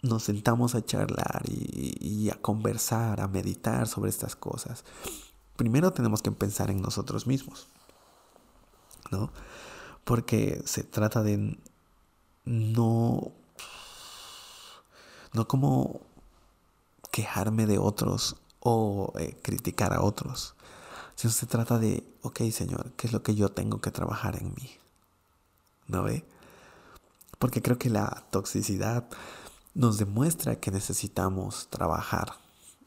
nos 0.02 0.24
sentamos 0.24 0.74
a 0.74 0.84
charlar 0.84 1.42
y, 1.46 2.28
a 2.28 2.34
conversar, 2.34 3.20
a 3.20 3.28
meditar 3.28 3.86
sobre 3.86 4.10
estas 4.10 4.34
cosas, 4.34 4.84
primero 5.56 5.92
tenemos 5.92 6.22
que 6.22 6.32
pensar 6.32 6.70
en 6.70 6.82
nosotros 6.82 7.26
mismos, 7.26 7.68
¿no? 9.12 9.30
Porque 10.04 10.60
se 10.66 10.82
trata 10.82 11.22
de 11.22 11.56
no, 12.44 13.32
no 15.32 15.48
como 15.48 16.00
quejarme 17.12 17.66
de 17.66 17.78
otros 17.78 18.36
o 18.60 19.12
eh, 19.18 19.38
criticar 19.40 19.94
a 19.94 20.02
otros, 20.02 20.53
sino 21.14 21.32
se 21.32 21.46
trata 21.46 21.78
de, 21.78 22.04
ok 22.22 22.40
Señor, 22.50 22.92
¿qué 22.96 23.06
es 23.06 23.12
lo 23.12 23.22
que 23.22 23.34
yo 23.34 23.50
tengo 23.50 23.80
que 23.80 23.90
trabajar 23.90 24.36
en 24.36 24.54
mí? 24.54 24.70
¿No 25.86 26.02
ve? 26.02 26.24
Porque 27.38 27.62
creo 27.62 27.78
que 27.78 27.90
la 27.90 28.26
toxicidad 28.30 29.08
nos 29.74 29.98
demuestra 29.98 30.60
que 30.60 30.70
necesitamos 30.70 31.68
trabajar 31.68 32.34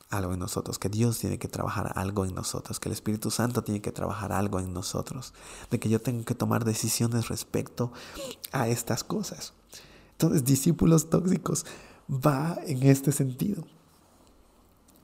algo 0.09 0.33
en 0.33 0.39
nosotros, 0.39 0.79
que 0.79 0.89
Dios 0.89 1.19
tiene 1.19 1.37
que 1.37 1.47
trabajar 1.47 1.91
algo 1.95 2.25
en 2.25 2.33
nosotros, 2.33 2.79
que 2.79 2.89
el 2.89 2.93
Espíritu 2.93 3.29
Santo 3.29 3.63
tiene 3.63 3.81
que 3.81 3.91
trabajar 3.91 4.31
algo 4.31 4.59
en 4.59 4.73
nosotros, 4.73 5.33
de 5.69 5.79
que 5.79 5.89
yo 5.89 6.01
tengo 6.01 6.23
que 6.23 6.35
tomar 6.35 6.63
decisiones 6.63 7.27
respecto 7.27 7.91
a 8.51 8.67
estas 8.69 9.03
cosas. 9.03 9.53
Entonces, 10.13 10.45
discípulos 10.45 11.09
tóxicos 11.09 11.65
va 12.09 12.57
en 12.65 12.83
este 12.83 13.11
sentido. 13.11 13.63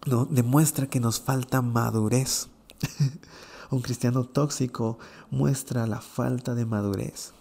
¿no? 0.05 0.25
Demuestra 0.25 0.87
que 0.87 0.99
nos 0.99 1.19
falta 1.19 1.61
madurez. 1.61 2.47
Un 3.71 3.81
cristiano 3.81 4.23
tóxico 4.23 4.99
muestra 5.31 5.87
la 5.87 6.01
falta 6.01 6.53
de 6.53 6.65
madurez. 6.65 7.33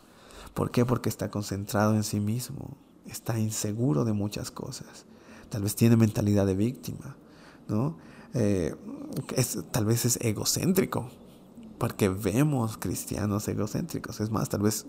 ¿Por 0.54 0.70
qué? 0.70 0.84
Porque 0.84 1.08
está 1.08 1.30
concentrado 1.30 1.94
en 1.94 2.04
sí 2.04 2.20
mismo, 2.20 2.76
está 3.06 3.38
inseguro 3.38 4.04
de 4.04 4.12
muchas 4.12 4.50
cosas. 4.50 5.06
Tal 5.48 5.62
vez 5.62 5.76
tiene 5.76 5.96
mentalidad 5.96 6.46
de 6.46 6.54
víctima, 6.54 7.16
¿no? 7.68 7.96
Eh, 8.34 8.74
tal 9.70 9.84
vez 9.84 10.04
es 10.04 10.18
egocéntrico, 10.22 11.10
porque 11.78 12.08
vemos 12.08 12.78
cristianos 12.78 13.48
egocéntricos. 13.48 14.20
Es 14.20 14.30
más, 14.30 14.48
tal 14.48 14.62
vez 14.62 14.86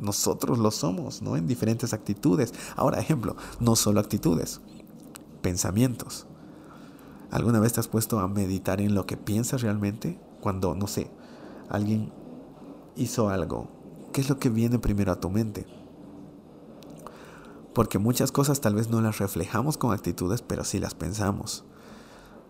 nosotros 0.00 0.58
lo 0.58 0.70
somos, 0.70 1.22
¿no? 1.22 1.36
En 1.36 1.46
diferentes 1.46 1.92
actitudes. 1.92 2.54
Ahora, 2.76 3.00
ejemplo, 3.00 3.36
no 3.58 3.76
solo 3.76 4.00
actitudes, 4.00 4.60
pensamientos. 5.42 6.26
¿Alguna 7.30 7.60
vez 7.60 7.72
te 7.72 7.80
has 7.80 7.88
puesto 7.88 8.18
a 8.18 8.28
meditar 8.28 8.80
en 8.80 8.94
lo 8.94 9.06
que 9.06 9.16
piensas 9.16 9.62
realmente? 9.62 10.18
Cuando, 10.40 10.74
no 10.74 10.86
sé, 10.86 11.10
alguien 11.68 12.12
hizo 12.96 13.28
algo, 13.28 13.68
¿qué 14.12 14.20
es 14.20 14.28
lo 14.28 14.38
que 14.38 14.48
viene 14.48 14.78
primero 14.78 15.12
a 15.12 15.20
tu 15.20 15.30
mente? 15.30 15.66
Porque 17.72 17.98
muchas 17.98 18.32
cosas 18.32 18.60
tal 18.60 18.74
vez 18.74 18.90
no 18.90 19.00
las 19.00 19.18
reflejamos 19.18 19.78
con 19.78 19.92
actitudes, 19.92 20.42
pero 20.42 20.64
sí 20.64 20.80
las 20.80 20.94
pensamos. 20.94 21.64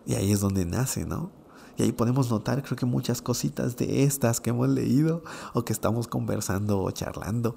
Y 0.06 0.14
ahí 0.14 0.32
es 0.32 0.40
donde 0.40 0.64
nace, 0.64 1.04
¿no? 1.04 1.30
Y 1.76 1.82
ahí 1.82 1.92
podemos 1.92 2.30
notar, 2.30 2.62
creo 2.62 2.76
que 2.76 2.87
muchas 2.87 3.20
cositas 3.20 3.76
de 3.76 4.02
estas 4.02 4.40
que 4.40 4.50
hemos 4.50 4.68
leído 4.68 5.22
o 5.52 5.64
que 5.64 5.72
estamos 5.72 6.08
conversando 6.08 6.80
o 6.80 6.90
charlando, 6.90 7.54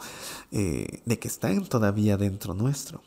eh, 0.51 1.01
de 1.05 1.19
que 1.19 1.27
están 1.27 1.63
todavía 1.65 2.17
dentro 2.17 2.53
nuestro. 2.53 3.01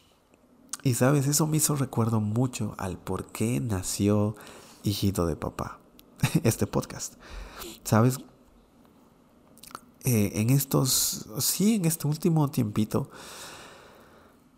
Y 0.86 0.94
sabes, 0.94 1.26
eso 1.26 1.48
me 1.48 1.56
hizo 1.56 1.74
recuerdo 1.74 2.20
mucho 2.20 2.76
al 2.78 2.96
por 2.96 3.26
qué 3.26 3.58
nació 3.58 4.36
Hijito 4.84 5.26
de 5.26 5.34
Papá, 5.34 5.80
este 6.44 6.68
podcast. 6.68 7.14
Sabes, 7.82 8.18
eh, 10.04 10.30
en 10.34 10.50
estos, 10.50 11.26
sí, 11.40 11.74
en 11.74 11.86
este 11.86 12.06
último 12.06 12.52
tiempito, 12.52 13.10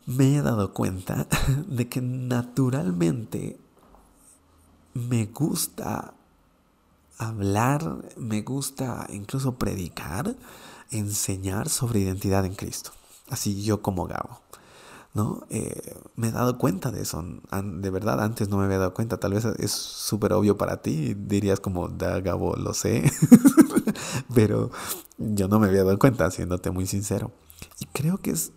me 0.04 0.37
he 0.37 0.42
dado 0.42 0.75
cuenta 0.75 1.26
de 1.66 1.88
que 1.88 2.02
naturalmente 2.02 3.58
me 4.92 5.25
gusta 5.25 6.12
hablar, 7.16 8.04
me 8.18 8.42
gusta 8.42 9.06
incluso 9.08 9.54
predicar, 9.54 10.37
enseñar 10.90 11.70
sobre 11.70 12.00
identidad 12.00 12.44
en 12.44 12.54
Cristo. 12.54 12.90
Así 13.30 13.62
yo 13.62 13.80
como 13.80 14.06
Gabo. 14.06 14.42
¿No? 15.18 15.44
Eh, 15.50 15.96
me 16.14 16.28
he 16.28 16.30
dado 16.30 16.58
cuenta 16.58 16.92
de 16.92 17.02
eso. 17.02 17.25
De 17.50 17.90
verdad, 17.90 18.22
antes 18.22 18.48
no 18.48 18.56
me 18.56 18.66
había 18.66 18.78
dado 18.78 18.94
cuenta. 18.94 19.18
Tal 19.18 19.34
vez 19.34 19.44
es 19.44 19.72
súper 19.72 20.32
obvio 20.32 20.56
para 20.56 20.80
ti. 20.80 21.14
Dirías 21.14 21.58
como, 21.58 21.88
da 21.88 22.20
Gabo, 22.20 22.54
lo 22.54 22.72
sé. 22.72 23.10
Pero 24.34 24.70
yo 25.18 25.48
no 25.48 25.58
me 25.58 25.66
había 25.66 25.82
dado 25.82 25.98
cuenta, 25.98 26.30
siéndote 26.30 26.70
muy 26.70 26.87
sincero. 26.87 27.32
Y 27.80 27.87
creo 27.87 28.18
que 28.18 28.30
es, 28.30 28.52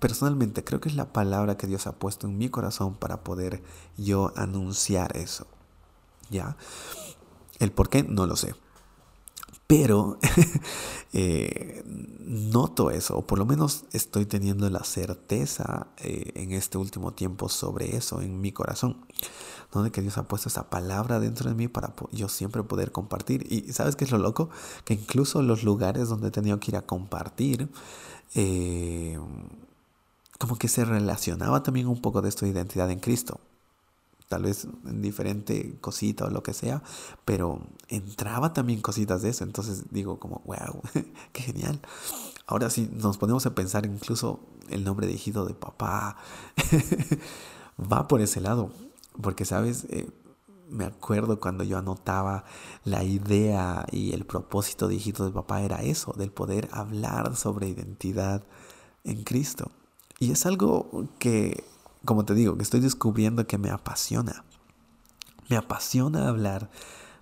personalmente, 0.00 0.64
creo 0.64 0.80
que 0.80 0.88
es 0.88 0.96
la 0.96 1.12
palabra 1.12 1.58
que 1.58 1.66
Dios 1.66 1.86
ha 1.86 1.92
puesto 1.92 2.26
en 2.26 2.38
mi 2.38 2.48
corazón 2.48 2.94
para 2.94 3.22
poder 3.22 3.62
yo 3.98 4.32
anunciar 4.34 5.14
eso. 5.14 5.46
¿Ya? 6.30 6.56
El 7.58 7.70
por 7.70 7.90
qué 7.90 8.02
no 8.02 8.26
lo 8.26 8.36
sé. 8.36 8.54
Pero 9.68 10.18
eh, 11.12 11.84
noto 12.24 12.90
eso, 12.90 13.18
o 13.18 13.26
por 13.26 13.38
lo 13.38 13.44
menos 13.44 13.84
estoy 13.92 14.24
teniendo 14.24 14.68
la 14.70 14.82
certeza 14.82 15.88
eh, 15.98 16.32
en 16.36 16.52
este 16.52 16.78
último 16.78 17.12
tiempo 17.12 17.50
sobre 17.50 17.94
eso 17.94 18.22
en 18.22 18.40
mi 18.40 18.50
corazón. 18.50 18.96
Donde 19.70 19.90
que 19.90 20.00
Dios 20.00 20.16
ha 20.16 20.26
puesto 20.26 20.48
esa 20.48 20.70
palabra 20.70 21.20
dentro 21.20 21.50
de 21.50 21.54
mí 21.54 21.68
para 21.68 21.94
yo 22.12 22.30
siempre 22.30 22.62
poder 22.62 22.92
compartir. 22.92 23.46
Y 23.52 23.70
¿sabes 23.74 23.94
qué 23.94 24.04
es 24.04 24.10
lo 24.10 24.16
loco? 24.16 24.48
Que 24.86 24.94
incluso 24.94 25.42
los 25.42 25.62
lugares 25.62 26.08
donde 26.08 26.28
he 26.28 26.30
tenido 26.30 26.58
que 26.58 26.70
ir 26.70 26.76
a 26.76 26.86
compartir, 26.86 27.68
eh, 28.34 29.18
como 30.38 30.56
que 30.56 30.68
se 30.68 30.86
relacionaba 30.86 31.62
también 31.62 31.88
un 31.88 32.00
poco 32.00 32.22
de 32.22 32.30
esta 32.30 32.46
identidad 32.46 32.90
en 32.90 33.00
Cristo 33.00 33.38
tal 34.28 34.42
vez 34.42 34.66
en 34.86 35.02
diferente 35.02 35.76
cosita 35.80 36.26
o 36.26 36.30
lo 36.30 36.42
que 36.42 36.52
sea, 36.54 36.82
pero 37.24 37.60
entraba 37.88 38.52
también 38.52 38.80
cositas 38.80 39.22
de 39.22 39.30
eso, 39.30 39.44
entonces 39.44 39.84
digo 39.90 40.18
como, 40.18 40.42
wow, 40.44 40.82
qué 41.32 41.42
genial. 41.42 41.80
Ahora 42.46 42.70
sí 42.70 42.88
nos 42.92 43.18
ponemos 43.18 43.44
a 43.46 43.54
pensar 43.54 43.86
incluso 43.86 44.40
el 44.68 44.84
nombre 44.84 45.06
de 45.06 45.14
hijito 45.14 45.44
de 45.44 45.54
papá, 45.54 46.16
va 47.92 48.06
por 48.06 48.20
ese 48.20 48.40
lado, 48.40 48.70
porque 49.20 49.44
sabes, 49.44 49.84
eh, 49.90 50.08
me 50.68 50.84
acuerdo 50.84 51.40
cuando 51.40 51.64
yo 51.64 51.78
anotaba 51.78 52.44
la 52.84 53.02
idea 53.02 53.86
y 53.90 54.12
el 54.12 54.26
propósito 54.26 54.88
de 54.88 54.96
hijito 54.96 55.24
de 55.24 55.30
papá 55.30 55.62
era 55.62 55.82
eso, 55.82 56.12
del 56.16 56.30
poder 56.30 56.68
hablar 56.72 57.34
sobre 57.36 57.68
identidad 57.68 58.44
en 59.04 59.24
Cristo. 59.24 59.70
Y 60.20 60.32
es 60.32 60.46
algo 60.46 61.08
que 61.18 61.64
como 62.04 62.24
te 62.24 62.34
digo, 62.34 62.56
que 62.56 62.62
estoy 62.62 62.80
descubriendo 62.80 63.46
que 63.46 63.58
me 63.58 63.70
apasiona. 63.70 64.44
Me 65.48 65.56
apasiona 65.56 66.28
hablar 66.28 66.70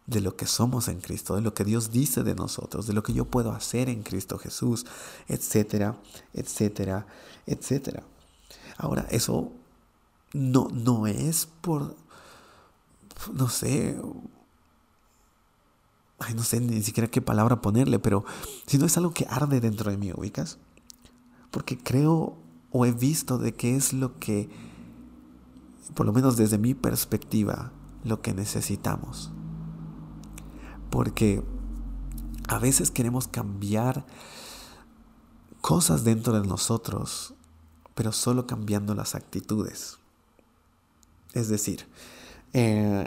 de 0.06 0.20
lo 0.20 0.36
que 0.36 0.46
somos 0.46 0.88
en 0.88 1.00
Cristo, 1.00 1.34
de 1.34 1.42
lo 1.42 1.54
que 1.54 1.64
Dios 1.64 1.90
dice 1.90 2.22
de 2.22 2.34
nosotros, 2.34 2.86
de 2.86 2.92
lo 2.92 3.02
que 3.02 3.12
yo 3.12 3.24
puedo 3.24 3.52
hacer 3.52 3.88
en 3.88 4.02
Cristo 4.02 4.38
Jesús, 4.38 4.86
etcétera, 5.26 6.00
etcétera, 6.32 7.06
etcétera. 7.46 8.04
Ahora, 8.78 9.06
eso 9.10 9.52
no, 10.32 10.68
no 10.72 11.06
es 11.06 11.48
por, 11.60 11.96
no 13.32 13.48
sé, 13.48 14.00
ay, 16.18 16.34
no 16.34 16.42
sé 16.42 16.60
ni 16.60 16.82
siquiera 16.82 17.10
qué 17.10 17.20
palabra 17.20 17.60
ponerle, 17.60 17.98
pero 17.98 18.24
si 18.66 18.78
no 18.78 18.86
es 18.86 18.96
algo 18.96 19.12
que 19.12 19.26
arde 19.28 19.60
dentro 19.60 19.90
de 19.90 19.96
mí, 19.96 20.12
ubicas, 20.12 20.58
porque 21.50 21.78
creo 21.78 22.36
o 22.70 22.84
he 22.86 22.92
visto 22.92 23.38
de 23.38 23.54
qué 23.54 23.76
es 23.76 23.92
lo 23.92 24.18
que, 24.18 24.48
por 25.94 26.06
lo 26.06 26.12
menos 26.12 26.36
desde 26.36 26.58
mi 26.58 26.74
perspectiva, 26.74 27.72
lo 28.04 28.20
que 28.22 28.34
necesitamos. 28.34 29.30
Porque 30.90 31.42
a 32.48 32.58
veces 32.58 32.90
queremos 32.90 33.28
cambiar 33.28 34.06
cosas 35.60 36.04
dentro 36.04 36.40
de 36.40 36.46
nosotros, 36.46 37.34
pero 37.94 38.12
solo 38.12 38.46
cambiando 38.46 38.94
las 38.94 39.14
actitudes. 39.14 39.98
Es 41.32 41.48
decir, 41.48 41.86
eh, 42.52 43.06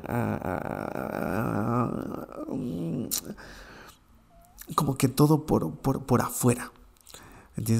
como 4.76 4.98
que 4.98 5.08
todo 5.08 5.46
por, 5.46 5.72
por, 5.76 6.04
por 6.04 6.22
afuera. 6.22 6.72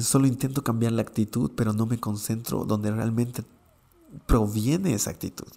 Solo 0.02 0.26
intento 0.26 0.62
cambiar 0.62 0.92
la 0.92 1.02
actitud, 1.02 1.52
pero 1.56 1.72
no 1.72 1.86
me 1.86 1.98
concentro 1.98 2.64
donde 2.64 2.90
realmente 2.90 3.44
proviene 4.26 4.94
esa 4.94 5.10
actitud, 5.10 5.48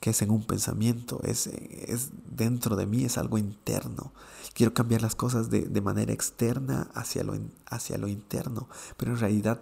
que 0.00 0.10
es 0.10 0.22
en 0.22 0.30
un 0.30 0.44
pensamiento, 0.44 1.20
es, 1.22 1.46
es 1.46 2.10
dentro 2.30 2.76
de 2.76 2.86
mí, 2.86 3.04
es 3.04 3.18
algo 3.18 3.38
interno. 3.38 4.12
Quiero 4.54 4.74
cambiar 4.74 5.02
las 5.02 5.14
cosas 5.14 5.50
de, 5.50 5.62
de 5.62 5.80
manera 5.80 6.12
externa 6.12 6.90
hacia 6.94 7.22
lo, 7.22 7.38
hacia 7.66 7.98
lo 7.98 8.08
interno, 8.08 8.68
pero 8.96 9.12
en 9.12 9.18
realidad 9.18 9.60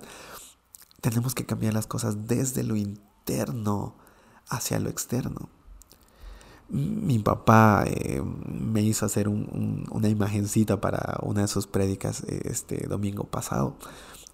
tenemos 1.01 1.35
que 1.35 1.47
cambiar 1.47 1.75
las 1.75 1.87
cosas 1.87 2.27
desde 2.27 2.63
lo 2.63 2.77
interno 2.77 3.95
hacia 4.49 4.79
lo 4.81 4.89
externo. 4.89 5.49
Mi 6.71 7.19
papá 7.19 7.85
eh, 7.87 8.23
me 8.23 8.83
hizo 8.83 9.07
hacer 9.07 9.27
una 9.29 10.09
imagencita 10.09 10.81
para 10.81 11.19
una 11.23 11.43
de 11.43 11.49
sus 11.49 11.67
prédicas 11.67 12.25
este 12.25 12.87
domingo 12.87 13.25
pasado 13.25 13.77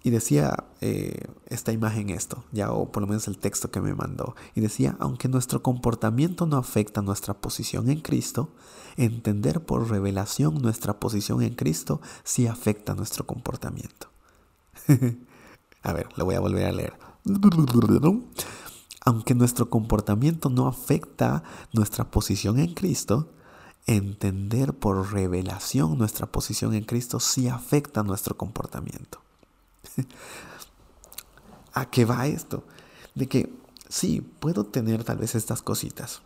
y 0.05 0.11
decía 0.11 0.65
eh, 0.81 1.19
esta 1.47 1.71
imagen 1.71 2.11
esto, 2.11 2.43
ya 2.51 2.71
o 2.71 2.91
por 2.91 3.01
lo 3.01 3.07
menos 3.07 3.27
el 3.27 3.39
texto 3.39 3.71
que 3.71 3.81
me 3.81 3.95
mandó. 3.95 4.35
Y 4.53 4.61
decía, 4.61 4.95
aunque 4.99 5.27
nuestro 5.27 5.63
comportamiento 5.63 6.45
no 6.45 6.57
afecta 6.57 7.01
nuestra 7.01 7.33
posición 7.33 7.89
en 7.89 8.01
Cristo, 8.01 8.51
entender 8.97 9.65
por 9.65 9.89
revelación 9.89 10.61
nuestra 10.61 10.99
posición 10.99 11.41
en 11.41 11.55
Cristo 11.55 12.01
sí 12.23 12.45
afecta 12.45 12.93
nuestro 12.93 13.25
comportamiento. 13.25 14.09
a 15.81 15.93
ver, 15.93 16.07
lo 16.17 16.25
voy 16.25 16.35
a 16.35 16.39
volver 16.39 16.67
a 16.67 16.71
leer. 16.71 16.93
Aunque 19.05 19.33
nuestro 19.33 19.71
comportamiento 19.71 20.51
no 20.51 20.67
afecta 20.67 21.41
nuestra 21.73 22.11
posición 22.11 22.59
en 22.59 22.75
Cristo, 22.75 23.31
entender 23.87 24.75
por 24.75 25.13
revelación 25.13 25.97
nuestra 25.97 26.27
posición 26.27 26.75
en 26.75 26.83
Cristo 26.83 27.19
sí 27.19 27.47
afecta 27.47 28.03
nuestro 28.03 28.37
comportamiento. 28.37 29.25
¿A 31.73 31.89
qué 31.89 32.05
va 32.05 32.27
esto? 32.27 32.63
De 33.15 33.27
que 33.27 33.51
sí, 33.89 34.21
puedo 34.39 34.65
tener 34.65 35.03
tal 35.03 35.17
vez 35.17 35.35
estas 35.35 35.61
cositas, 35.61 36.21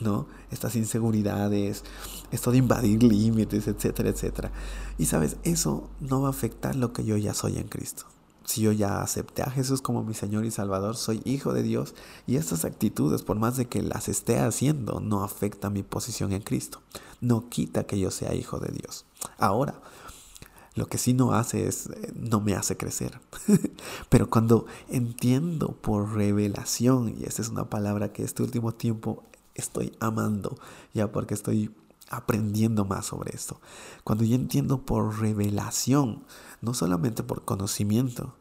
¿no? 0.00 0.26
Estas 0.50 0.76
inseguridades, 0.76 1.84
esto 2.30 2.50
de 2.50 2.58
invadir 2.58 3.02
límites, 3.02 3.68
etcétera, 3.68 4.10
etcétera. 4.10 4.52
Y 4.96 5.06
sabes, 5.06 5.36
eso 5.44 5.88
no 6.00 6.22
va 6.22 6.28
a 6.28 6.30
afectar 6.30 6.76
lo 6.76 6.92
que 6.92 7.04
yo 7.04 7.16
ya 7.16 7.34
soy 7.34 7.58
en 7.58 7.68
Cristo. 7.68 8.04
Si 8.44 8.62
yo 8.62 8.72
ya 8.72 9.02
acepté 9.02 9.42
a 9.42 9.50
Jesús 9.50 9.82
como 9.82 10.02
mi 10.02 10.14
Señor 10.14 10.46
y 10.46 10.50
Salvador, 10.50 10.96
soy 10.96 11.20
hijo 11.26 11.52
de 11.52 11.62
Dios 11.62 11.94
y 12.26 12.36
estas 12.36 12.64
actitudes, 12.64 13.22
por 13.22 13.38
más 13.38 13.58
de 13.58 13.66
que 13.66 13.82
las 13.82 14.08
esté 14.08 14.38
haciendo, 14.38 15.00
no 15.00 15.22
afectan 15.22 15.74
mi 15.74 15.82
posición 15.82 16.32
en 16.32 16.40
Cristo. 16.40 16.80
No 17.20 17.50
quita 17.50 17.84
que 17.84 17.98
yo 17.98 18.10
sea 18.10 18.34
hijo 18.34 18.58
de 18.58 18.72
Dios. 18.72 19.04
Ahora, 19.36 19.74
lo 20.78 20.86
que 20.86 20.96
sí 20.96 21.12
no 21.12 21.32
hace 21.32 21.66
es, 21.68 21.86
eh, 21.88 22.12
no 22.14 22.40
me 22.40 22.54
hace 22.54 22.76
crecer. 22.76 23.20
Pero 24.08 24.30
cuando 24.30 24.66
entiendo 24.88 25.72
por 25.72 26.14
revelación, 26.14 27.14
y 27.18 27.24
esta 27.24 27.42
es 27.42 27.48
una 27.48 27.68
palabra 27.68 28.12
que 28.12 28.22
este 28.22 28.42
último 28.42 28.72
tiempo 28.72 29.24
estoy 29.54 29.92
amando, 30.00 30.56
ya 30.94 31.12
porque 31.12 31.34
estoy 31.34 31.74
aprendiendo 32.10 32.84
más 32.84 33.06
sobre 33.06 33.34
esto. 33.34 33.60
Cuando 34.04 34.24
yo 34.24 34.34
entiendo 34.34 34.82
por 34.86 35.20
revelación, 35.20 36.24
no 36.62 36.72
solamente 36.72 37.22
por 37.22 37.44
conocimiento, 37.44 38.34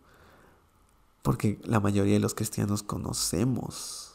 porque 1.21 1.59
la 1.63 1.79
mayoría 1.79 2.13
de 2.13 2.19
los 2.19 2.35
cristianos 2.35 2.83
conocemos 2.83 4.06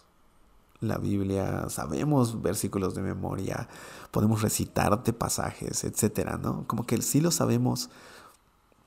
la 0.89 0.99
Biblia, 0.99 1.69
sabemos 1.69 2.43
versículos 2.43 2.95
de 2.95 3.03
memoria, 3.03 3.69
podemos 4.11 4.43
recitarte 4.43 5.12
pasajes, 5.12 5.85
etcétera, 5.85 6.39
¿no? 6.39 6.67
Como 6.67 6.87
que 6.87 7.01
sí 7.03 7.21
lo 7.21 7.31
sabemos 7.31 7.91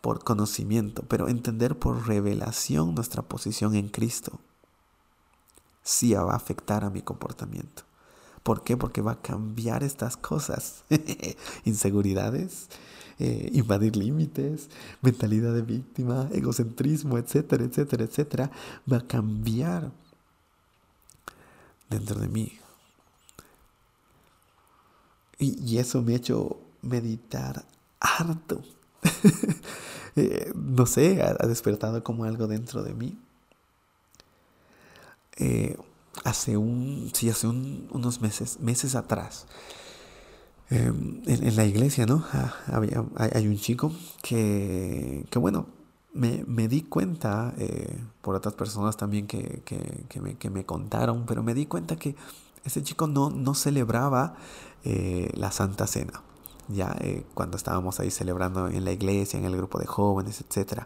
por 0.02 0.24
conocimiento, 0.24 1.04
pero 1.08 1.28
entender 1.28 1.80
por 1.80 2.08
revelación 2.08 2.94
nuestra 2.94 3.24
posición 3.24 3.76
en 3.76 3.90
Cristo 3.90 4.40
sí 5.86 6.14
va 6.14 6.34
a 6.34 6.36
afectar 6.36 6.84
a 6.84 6.90
mi 6.90 7.02
comportamiento. 7.02 7.84
¿Por 8.44 8.64
qué? 8.64 8.76
Porque 8.76 9.02
va 9.02 9.14
a 9.14 9.22
cambiar 9.22 9.84
estas 9.84 10.18
cosas. 10.18 10.84
Inseguridades, 11.64 12.68
eh, 13.18 13.50
invadir 13.54 13.96
límites, 13.96 14.70
mentalidad 15.02 15.54
de 15.54 15.62
víctima, 15.62 16.28
egocentrismo, 16.34 17.18
etcétera, 17.18 17.64
etcétera, 17.64 18.04
etcétera. 18.04 18.52
Va 18.92 18.98
a 18.98 19.08
cambiar 19.08 19.92
dentro 21.90 22.20
de 22.20 22.28
mí. 22.28 22.60
Y, 25.38 25.78
eso 25.78 26.02
me 26.02 26.14
ha 26.14 26.18
hecho 26.18 26.60
meditar 26.82 27.66
harto 28.00 28.64
Eh, 30.18 30.54
no 30.56 30.86
sé, 30.86 31.22
ha, 31.22 31.46
despertado 31.46 32.02
como 32.02 32.24
algo 32.24 32.48
dentro 32.48 32.84
de 32.84 32.94
mí. 32.94 33.18
Eh, 35.38 35.78
hace 36.24 36.56
un, 36.56 37.12
sí, 37.14 37.30
hace 37.30 37.48
unos 37.48 38.22
meses, 38.22 38.60
meses 38.62 38.96
atrás, 38.96 39.46
em, 40.70 41.22
en, 41.26 41.56
la 41.58 41.66
iglesia, 41.66 42.06
¿no? 42.06 42.24
Ah, 42.32 42.54
hay, 43.18 43.48
un 43.48 43.58
chico 43.58 43.92
que, 44.22 45.26
que 45.30 45.38
bueno, 45.40 45.68
me, 46.16 46.44
me, 46.48 46.68
di 46.68 46.82
cuenta, 46.82 47.54
eh, 47.58 48.02
por 48.22 48.36
otras 48.36 48.56
personas 48.56 48.98
también 48.98 49.28
que, 49.28 49.62
que, 49.66 50.06
que, 50.10 50.22
me, 50.22 50.36
que, 50.36 50.50
me, 50.50 50.66
contaron, 50.66 51.26
pero 51.28 51.44
me 51.44 51.54
di 51.54 51.68
cuenta 51.68 51.96
que 51.96 52.16
ese 52.64 52.82
chico 52.82 53.08
no, 53.08 53.30
no 53.30 53.54
celebraba 53.54 54.36
la 54.84 55.52
Santa 55.52 55.88
Cena 55.88 56.22
ya 56.68 56.96
eh, 57.00 57.26
cuando 57.34 57.58
estábamos 57.58 58.00
ahí 58.00 58.12
celebrando 58.12 58.68
en 58.68 58.84
la 58.86 58.92
iglesia, 58.92 59.40
en 59.40 59.46
el 59.46 59.56
grupo 59.56 59.80
de 59.80 59.86
jóvenes, 59.86 60.42
etc. 60.42 60.84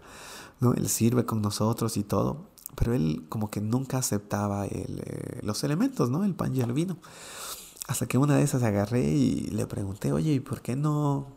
¿no? 0.59 0.73
Él 0.73 0.89
sirve 0.89 1.25
con 1.25 1.41
nosotros 1.41 1.97
y 1.97 2.03
todo, 2.03 2.45
pero 2.75 2.93
él 2.93 3.25
como 3.29 3.49
que 3.49 3.61
nunca 3.61 3.97
aceptaba 3.97 4.65
eh, 4.65 5.39
los 5.41 5.63
elementos, 5.63 6.09
¿no? 6.09 6.23
El 6.23 6.35
pan 6.35 6.55
y 6.55 6.61
el 6.61 6.73
vino. 6.73 6.97
Hasta 7.87 8.05
que 8.07 8.17
una 8.17 8.35
de 8.37 8.43
esas 8.43 8.63
agarré 8.63 9.03
y 9.03 9.47
le 9.47 9.65
pregunté, 9.65 10.11
oye, 10.11 10.33
¿y 10.33 10.39
por 10.39 10.61
qué 10.61 10.75
no, 10.75 11.27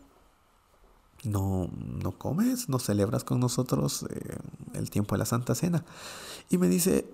no, 1.23 1.69
no 1.73 2.11
comes, 2.17 2.69
no 2.69 2.79
celebras 2.79 3.23
con 3.23 3.39
nosotros 3.39 4.05
eh, 4.09 4.37
el 4.73 4.89
tiempo 4.89 5.15
de 5.15 5.19
la 5.19 5.25
Santa 5.25 5.55
Cena? 5.55 5.85
Y 6.49 6.57
me 6.57 6.67
dice, 6.67 7.05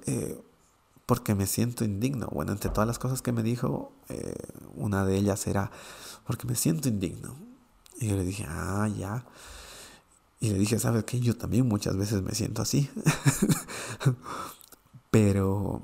porque 1.06 1.36
me 1.36 1.48
siento 1.48 1.84
indigno. 1.86 2.28
Bueno, 2.32 2.52
entre 2.52 2.70
todas 2.70 2.88
las 2.88 3.00
cosas 3.00 3.22
que 3.22 3.32
me 3.32 3.44
dijo, 3.44 3.92
una 4.76 5.06
de 5.06 5.16
ellas 5.16 5.48
era, 5.48 5.72
porque 6.26 6.48
me 6.48 6.56
siento 6.56 6.90
indigno. 6.90 7.36
Y 8.00 8.08
yo 8.08 8.16
le 8.16 8.24
dije, 8.24 8.46
ah, 8.48 8.88
ya. 8.98 9.26
Y 10.40 10.52
le 10.52 10.58
dije, 10.58 10.80
¿sabes 10.80 11.04
qué? 11.04 11.20
Yo 11.20 11.36
también 11.36 11.68
muchas 11.68 11.98
veces 11.98 12.22
me 12.22 12.34
siento 12.34 12.62
así. 12.62 12.90
Pero, 15.12 15.82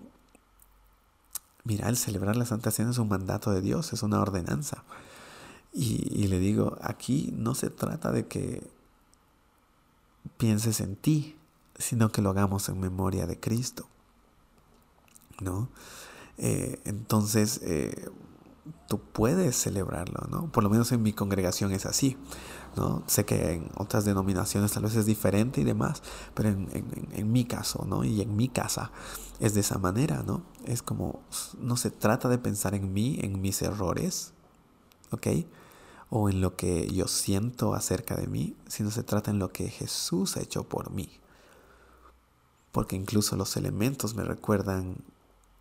mira, 1.65 1.89
el 1.89 1.97
celebrar 1.97 2.38
la 2.38 2.45
Santa 2.45 2.71
Cena 2.71 2.91
es 2.91 2.97
un 2.97 3.09
mandato 3.09 3.51
de 3.51 3.61
Dios, 3.61 3.91
es 3.91 4.01
una 4.01 4.21
ordenanza. 4.21 4.83
Y, 5.75 6.07
y 6.11 6.27
le 6.27 6.39
digo, 6.39 6.77
aquí 6.81 7.33
no 7.35 7.53
se 7.53 7.69
trata 7.69 8.11
de 8.11 8.27
que 8.27 8.65
pienses 10.38 10.79
en 10.79 10.95
ti, 10.95 11.35
sino 11.77 12.11
que 12.11 12.21
lo 12.21 12.29
hagamos 12.29 12.69
en 12.69 12.79
memoria 12.79 13.27
de 13.27 13.39
Cristo. 13.39 13.85
¿No? 15.41 15.69
Eh, 16.38 16.79
entonces, 16.85 17.59
eh, 17.63 18.09
tú 18.88 18.99
puedes 18.99 19.55
celebrarlo, 19.55 20.27
¿no? 20.29 20.51
Por 20.51 20.63
lo 20.63 20.69
menos 20.69 20.91
en 20.91 21.01
mi 21.01 21.13
congregación 21.13 21.71
es 21.71 21.85
así, 21.85 22.17
¿no? 22.75 23.03
Sé 23.07 23.25
que 23.25 23.53
en 23.53 23.69
otras 23.75 24.05
denominaciones 24.05 24.71
tal 24.71 24.83
vez 24.83 24.95
es 24.95 25.05
diferente 25.05 25.61
y 25.61 25.63
demás, 25.63 26.01
pero 26.33 26.49
en, 26.49 27.31
mi 27.31 27.45
caso, 27.45 27.85
¿no? 27.88 28.03
Y 28.03 28.21
en 28.21 28.35
mi 28.35 28.49
casa 28.49 28.91
es 29.39 29.53
de 29.53 29.61
esa 29.61 29.77
manera, 29.77 30.23
¿no? 30.23 30.43
Es 30.65 30.81
como, 30.81 31.21
no 31.59 31.77
se 31.77 31.91
trata 31.91 32.27
de 32.27 32.38
pensar 32.38 32.75
en 32.75 32.93
mí, 32.93 33.19
en 33.21 33.41
mis 33.41 33.61
errores, 33.61 34.33
¿ok? 35.11 35.27
O 36.09 36.29
en 36.29 36.41
lo 36.41 36.55
que 36.55 36.87
yo 36.93 37.07
siento 37.07 37.73
acerca 37.73 38.15
de 38.15 38.27
mí, 38.27 38.55
sino 38.67 38.91
se 38.91 39.03
trata 39.03 39.31
en 39.31 39.39
lo 39.39 39.51
que 39.51 39.69
Jesús 39.69 40.37
ha 40.37 40.41
hecho 40.41 40.63
por 40.63 40.91
mí. 40.91 41.09
Porque 42.71 42.95
incluso 42.95 43.35
los 43.35 43.57
elementos 43.57 44.15
me 44.15 44.23
recuerdan 44.23 44.97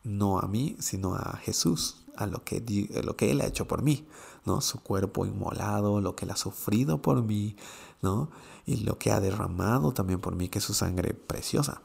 no 0.05 0.39
a 0.39 0.47
mí, 0.47 0.77
sino 0.79 1.15
a 1.15 1.39
Jesús, 1.43 1.97
a 2.17 2.27
lo 2.27 2.45
que, 2.45 2.63
lo 3.03 3.17
que 3.17 3.31
Él 3.31 3.41
ha 3.41 3.47
hecho 3.47 3.67
por 3.67 3.83
mí, 3.83 4.07
¿no? 4.45 4.61
Su 4.61 4.81
cuerpo 4.81 5.27
inmolado, 5.27 6.01
lo 6.01 6.15
que 6.15 6.27
Él 6.27 6.31
ha 6.31 6.37
sufrido 6.37 7.01
por 7.01 7.23
mí, 7.23 7.57
¿no? 8.03 8.31
Y 8.67 8.77
lo 8.77 8.99
que 8.99 9.11
ha 9.11 9.21
derramado 9.21 9.93
también 9.93 10.21
por 10.21 10.37
mí, 10.37 10.49
que 10.49 10.59
es 10.59 10.65
su 10.65 10.75
sangre 10.75 11.15
preciosa, 11.15 11.81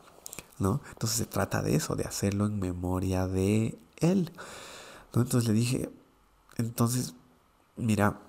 ¿no? 0.60 0.82
Entonces 0.91 1.17
se 1.17 1.26
trata 1.26 1.62
de 1.62 1.76
eso, 1.76 1.95
de 1.95 2.04
hacerlo 2.04 2.45
en 2.45 2.60
memoria 2.60 3.28
de 3.28 3.80
Él. 3.98 4.32
Entonces 5.13 5.48
le 5.48 5.54
dije, 5.54 5.89
entonces, 6.58 7.15
mira, 7.78 8.19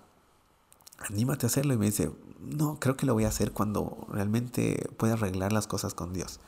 anímate 1.00 1.46
a 1.46 1.48
hacerlo. 1.48 1.74
Y 1.74 1.78
me 1.78 1.86
dice, 1.86 2.10
no, 2.40 2.78
creo 2.78 2.96
que 2.96 3.06
lo 3.06 3.14
voy 3.14 3.24
a 3.24 3.28
hacer 3.28 3.52
cuando 3.52 4.06
realmente 4.10 4.88
pueda 4.96 5.14
arreglar 5.14 5.52
las 5.52 5.66
cosas 5.66 5.94
con 5.94 6.12
Dios. 6.12 6.40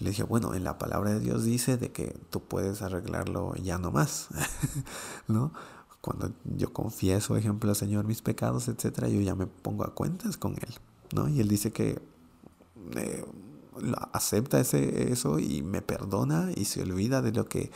Le 0.00 0.10
dije, 0.10 0.22
bueno, 0.22 0.54
en 0.54 0.64
la 0.64 0.78
palabra 0.78 1.10
de 1.10 1.20
Dios 1.20 1.44
dice 1.44 1.76
de 1.76 1.90
que 1.90 2.16
tú 2.30 2.40
puedes 2.40 2.82
arreglarlo 2.82 3.54
ya 3.56 3.78
no 3.78 3.90
más, 3.90 4.28
¿no? 5.28 5.52
Cuando 6.00 6.32
yo 6.44 6.72
confieso, 6.72 7.36
ejemplo, 7.36 7.74
Señor, 7.74 8.04
mis 8.04 8.22
pecados, 8.22 8.68
etcétera, 8.68 9.08
yo 9.08 9.20
ya 9.20 9.34
me 9.34 9.46
pongo 9.46 9.84
a 9.84 9.94
cuentas 9.94 10.36
con 10.36 10.52
Él, 10.52 10.74
¿no? 11.12 11.28
Y 11.28 11.40
Él 11.40 11.48
dice 11.48 11.72
que 11.72 12.00
eh, 12.94 13.24
acepta 14.12 14.60
ese, 14.60 15.12
eso 15.12 15.38
y 15.38 15.62
me 15.62 15.82
perdona 15.82 16.50
y 16.54 16.64
se 16.66 16.82
olvida 16.82 17.22
de 17.22 17.32
lo 17.32 17.46
que, 17.46 17.70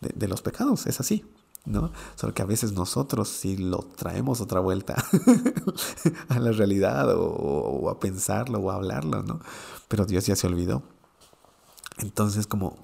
de, 0.00 0.28
los 0.28 0.42
pecados, 0.42 0.86
es 0.86 1.00
así, 1.00 1.24
¿no? 1.68 1.92
Solo 2.16 2.34
que 2.34 2.42
a 2.42 2.46
veces 2.46 2.72
nosotros 2.72 3.28
si 3.28 3.56
lo 3.56 3.78
traemos 3.78 4.40
otra 4.40 4.60
vuelta 4.60 4.96
a 6.28 6.38
la 6.38 6.50
realidad 6.52 7.14
o, 7.14 7.90
a 7.90 8.00
pensarlo 8.00 8.58
o 8.58 8.70
a 8.70 8.74
hablarlo, 8.74 9.22
¿no? 9.22 9.40
Pero 9.86 10.06
Dios 10.06 10.26
ya 10.26 10.34
se 10.34 10.46
olvidó. 10.46 10.82
Entonces 11.98 12.46
como, 12.46 12.78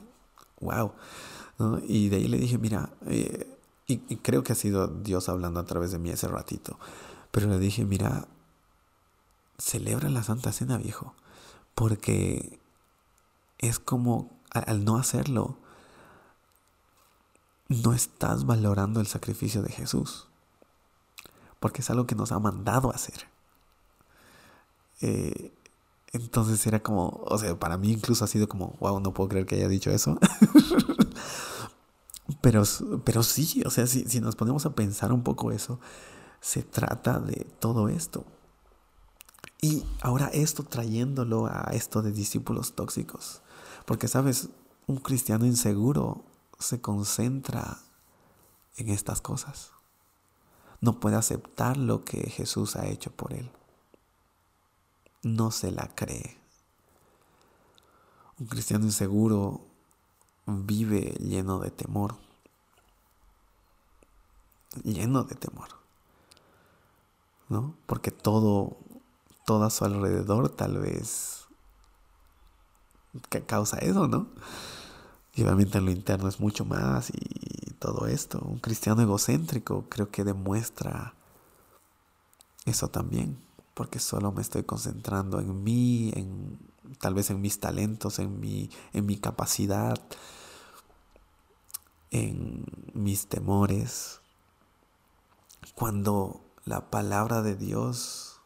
wow. 0.61 0.92
Y 1.87 2.09
de 2.09 2.16
ahí 2.16 2.29
le 2.29 2.38
dije, 2.38 2.59
mira, 2.59 2.90
eh, 3.07 3.57
y, 3.87 3.99
creo 4.16 4.42
que 4.42 4.53
ha 4.53 4.57
sido 4.57 4.88
Dios 4.88 5.29
hablando 5.29 5.61
a 5.61 5.66
través 5.66 5.92
de 5.92 5.99
mí 5.99 6.11
ese 6.11 6.29
ratito, 6.29 6.79
pero 7.31 7.49
le 7.49 7.59
dije, 7.59 7.85
mira, 7.85 8.29
celebra 9.59 10.09
la 10.11 10.23
Santa 10.23 10.53
Cena, 10.53 10.79
viejo, 10.79 11.14
Porque 11.75 12.59
es 13.59 13.79
como 13.79 14.31
al 14.51 14.85
no 14.85 14.97
hacerlo, 14.97 15.57
no 17.83 17.93
estás 17.93 18.47
valorando 18.47 19.01
el 19.01 19.07
sacrificio 19.07 19.63
de 19.63 19.71
Jesús. 19.71 20.29
Porque 21.61 21.81
es 21.81 21.91
algo 21.91 22.07
que 22.07 22.15
nos 22.15 22.33
ha 22.33 22.39
mandado 22.39 22.93
hacer. 22.93 23.27
Eh, 25.01 25.53
entonces 26.13 26.65
era 26.67 26.81
como, 26.81 27.23
o 27.25 27.39
sea, 27.39 27.59
para 27.59 27.77
mí 27.77 27.91
incluso 27.93 28.25
ha 28.25 28.29
sido 28.29 28.49
como, 28.49 28.77
wow, 28.81 29.01
no 29.01 29.13
puedo 29.13 29.29
creer 29.29 29.47
que 29.47 29.57
haya 29.57 29.69
dicho 29.69 29.91
eso. 29.91 30.19
pero, 32.41 32.63
pero 33.05 33.23
sí, 33.23 33.63
o 33.67 33.71
sea, 33.71 33.87
si, 33.87 34.05
si 34.05 34.21
nos 34.21 34.37
ponemos 34.37 34.65
a 34.67 34.75
pensar 34.75 35.13
un 35.13 35.23
poco 35.23 35.51
eso, 35.51 35.81
se 36.41 36.63
trata 36.63 37.19
de 37.19 37.47
todo 37.59 37.89
esto. 37.89 38.25
Y 39.61 39.83
ahora 40.03 40.27
esto 40.29 40.63
trayéndolo 40.63 41.47
a 41.47 41.71
esto 41.73 42.03
de 42.03 42.13
discípulos 42.13 42.75
tóxicos. 42.75 43.41
Porque, 43.87 44.09
sabes, 44.09 44.51
un 44.87 44.99
cristiano 44.99 45.47
inseguro 45.47 46.25
se 46.59 46.81
concentra 46.81 47.79
en 48.77 48.88
estas 48.88 49.21
cosas. 49.21 49.73
No 50.81 51.01
puede 51.01 51.17
aceptar 51.17 51.77
lo 51.77 52.05
que 52.05 52.31
Jesús 52.31 52.77
ha 52.77 52.87
hecho 52.87 53.11
por 53.11 53.33
él. 53.33 53.51
No 55.23 55.51
se 55.51 55.71
la 55.71 55.88
cree. 55.95 56.38
Un 58.38 58.47
cristiano 58.47 58.85
inseguro 58.85 59.62
vive 60.47 61.17
lleno 61.21 61.59
de 61.59 61.71
temor. 61.71 62.17
Lleno 64.83 65.25
de 65.25 65.37
temor. 65.37 65.69
¿No? 67.49 67.75
Porque 67.87 68.11
todo, 68.11 68.77
todo 69.47 69.64
a 69.64 69.71
su 69.71 69.85
alrededor 69.85 70.49
tal 70.51 70.79
vez 70.79 71.47
que 73.31 73.45
causa 73.45 73.79
eso, 73.79 74.09
¿no? 74.09 74.27
Y 75.35 75.42
obviamente 75.42 75.79
en 75.79 75.87
lo 75.87 75.90
interno 75.90 76.29
es 76.29 76.38
mucho 76.38 76.64
más 76.64 77.11
y 77.11 77.73
todo 77.81 78.07
esto. 78.07 78.38
Un 78.38 78.61
cristiano 78.61 79.03
egocéntrico 79.03 79.88
creo 79.88 80.11
que 80.11 80.23
demuestra 80.23 81.14
eso 82.64 82.88
también, 82.88 83.37
porque 83.75 83.99
solo 83.99 84.31
me 84.31 84.42
estoy 84.42 84.62
concentrando 84.62 85.40
en 85.40 85.64
mí, 85.64 86.12
en 86.14 86.59
tal 87.01 87.14
vez 87.14 87.31
en 87.31 87.40
mis 87.40 87.59
talentos, 87.59 88.20
en 88.20 88.38
mi, 88.38 88.70
en 88.92 89.07
mi 89.07 89.16
capacidad, 89.16 90.01
en 92.12 92.64
mis 92.94 93.27
temores. 93.27 94.20
Cuando 95.75 96.44
la 96.64 96.90
palabra 96.90 97.42
de 97.42 97.57
Dios 97.57 98.40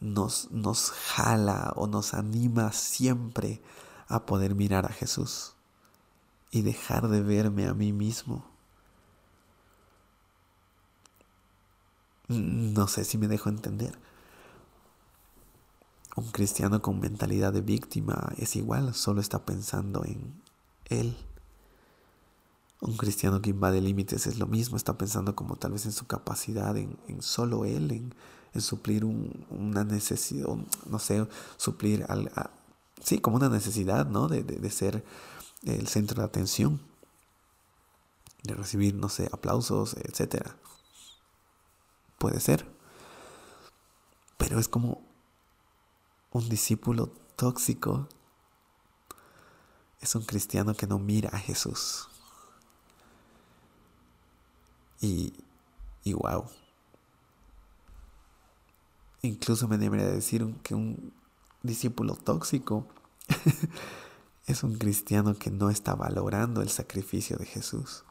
nos, 0.00 0.50
nos 0.50 0.90
jala 0.90 1.72
o 1.76 1.86
nos 1.86 2.12
anima 2.12 2.72
siempre 2.72 3.62
a 4.08 4.26
poder 4.26 4.56
mirar 4.56 4.84
a 4.86 4.92
Jesús 4.92 5.54
y 6.50 6.62
dejar 6.62 7.08
de 7.08 7.22
verme 7.22 7.66
a 7.66 7.74
mí 7.74 7.92
mismo. 7.92 8.44
No 12.28 12.86
sé 12.86 13.04
si 13.04 13.18
me 13.18 13.28
dejo 13.28 13.48
entender. 13.48 13.98
Un 16.16 16.30
cristiano 16.30 16.82
con 16.82 17.00
mentalidad 17.00 17.52
de 17.52 17.60
víctima 17.60 18.32
es 18.36 18.56
igual, 18.56 18.94
solo 18.94 19.20
está 19.20 19.44
pensando 19.44 20.04
en 20.04 20.40
él. 20.86 21.16
Un 22.80 22.96
cristiano 22.96 23.42
que 23.42 23.50
invade 23.50 23.80
límites 23.80 24.26
es 24.26 24.38
lo 24.38 24.46
mismo, 24.46 24.76
está 24.76 24.96
pensando 24.96 25.36
como 25.36 25.56
tal 25.56 25.72
vez 25.72 25.86
en 25.86 25.92
su 25.92 26.06
capacidad, 26.06 26.76
en, 26.76 26.96
solo 27.20 27.64
él, 27.64 27.90
en, 27.92 28.60
suplir 28.60 29.04
una 29.04 29.84
necesidad, 29.84 30.48
no 30.88 30.98
sé, 30.98 31.26
suplir, 31.56 32.04
al, 32.08 32.30
sí, 33.02 33.18
como 33.18 33.36
una 33.36 33.48
necesidad, 33.48 34.06
¿no? 34.06 34.28
De, 34.28 34.42
de 34.42 34.70
ser 34.70 35.04
el 35.64 35.88
centro 35.88 36.20
de 36.22 36.26
atención, 36.26 36.80
de 38.42 38.54
recibir, 38.54 38.94
no 38.94 39.08
sé, 39.08 39.28
aplausos, 39.32 39.94
etcétera. 39.94 40.56
Puede 42.18 42.40
ser. 42.40 42.66
Pero 44.38 44.58
es 44.58 44.68
como 44.68 45.02
un 46.32 46.48
discípulo 46.48 47.12
tóxico. 47.36 48.08
Es 50.00 50.14
un 50.14 50.22
cristiano 50.22 50.74
que 50.74 50.86
no 50.86 50.98
mira 50.98 51.30
a 51.30 51.38
Jesús. 51.38 52.08
Y, 55.00 55.34
y 56.04 56.12
wow. 56.14 56.46
Incluso 59.22 59.68
me 59.68 59.76
debería 59.76 60.06
decir 60.06 60.54
que 60.62 60.74
un 60.74 61.12
discípulo 61.62 62.16
tóxico 62.16 62.86
es 64.50 64.62
un 64.62 64.76
cristiano 64.76 65.34
que 65.34 65.50
no 65.50 65.70
está 65.70 65.94
valorando 65.94 66.62
el 66.62 66.68
sacrificio 66.68 67.36
de 67.36 67.46
Jesús. 67.46 68.04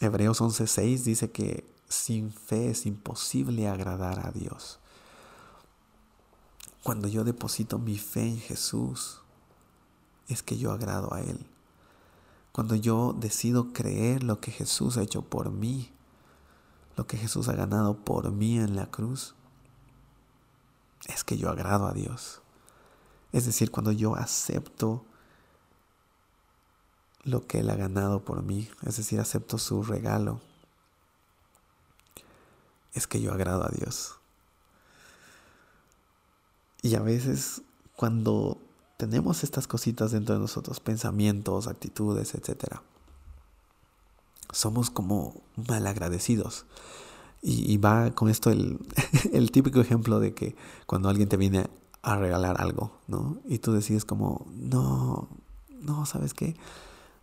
Hebreos 0.00 0.40
11:6 0.40 1.04
dice 1.04 1.30
que 1.30 1.72
sin 1.88 2.32
fe 2.32 2.70
es 2.70 2.86
imposible 2.86 3.68
agradar 3.68 4.26
a 4.26 4.32
Dios. 4.32 4.80
Cuando 6.82 7.06
yo 7.06 7.22
deposito 7.22 7.78
mi 7.78 7.98
fe 7.98 8.26
en 8.26 8.38
Jesús, 8.38 9.20
es 10.28 10.42
que 10.42 10.58
yo 10.58 10.72
agrado 10.72 11.14
a 11.14 11.20
Él. 11.20 11.46
Cuando 12.50 12.74
yo 12.74 13.12
decido 13.12 13.72
creer 13.72 14.22
lo 14.24 14.40
que 14.40 14.50
Jesús 14.50 14.96
ha 14.96 15.02
hecho 15.02 15.22
por 15.22 15.50
mí, 15.50 15.92
lo 16.96 17.06
que 17.06 17.16
Jesús 17.16 17.48
ha 17.48 17.54
ganado 17.54 18.04
por 18.04 18.32
mí 18.32 18.58
en 18.58 18.76
la 18.76 18.90
cruz, 18.90 19.34
es 21.06 21.24
que 21.24 21.38
yo 21.38 21.50
agrado 21.50 21.86
a 21.86 21.92
Dios. 21.92 22.42
Es 23.32 23.46
decir, 23.46 23.70
cuando 23.70 23.92
yo 23.92 24.14
acepto 24.14 25.04
lo 27.24 27.46
que 27.46 27.60
Él 27.60 27.70
ha 27.70 27.76
ganado 27.76 28.24
por 28.24 28.42
mí, 28.42 28.68
es 28.86 28.96
decir, 28.96 29.20
acepto 29.20 29.58
su 29.58 29.82
regalo, 29.82 30.40
es 32.92 33.06
que 33.06 33.20
yo 33.20 33.32
agrado 33.32 33.64
a 33.64 33.70
Dios. 33.70 34.16
Y 36.82 36.96
a 36.96 37.00
veces 37.00 37.62
cuando 37.96 38.58
tenemos 38.96 39.44
estas 39.44 39.66
cositas 39.66 40.10
dentro 40.10 40.34
de 40.34 40.40
nosotros, 40.40 40.80
pensamientos, 40.80 41.68
actitudes, 41.68 42.34
etc., 42.34 42.80
somos 44.52 44.90
como 44.90 45.40
mal 45.68 45.86
agradecidos. 45.86 46.66
Y, 47.44 47.76
va 47.78 48.12
con 48.12 48.28
esto 48.28 48.50
el, 48.50 48.78
el 49.32 49.50
típico 49.50 49.80
ejemplo 49.80 50.20
de 50.20 50.32
que 50.34 50.54
cuando 50.86 51.08
alguien 51.08 51.28
te 51.28 51.36
viene 51.36 51.68
a 52.02 52.16
regalar 52.16 52.60
algo, 52.60 53.00
¿no? 53.06 53.40
Y 53.44 53.58
tú 53.58 53.72
decides 53.72 54.04
como, 54.04 54.46
no, 54.50 55.28
no, 55.80 56.04
¿sabes 56.06 56.34
qué? 56.34 56.56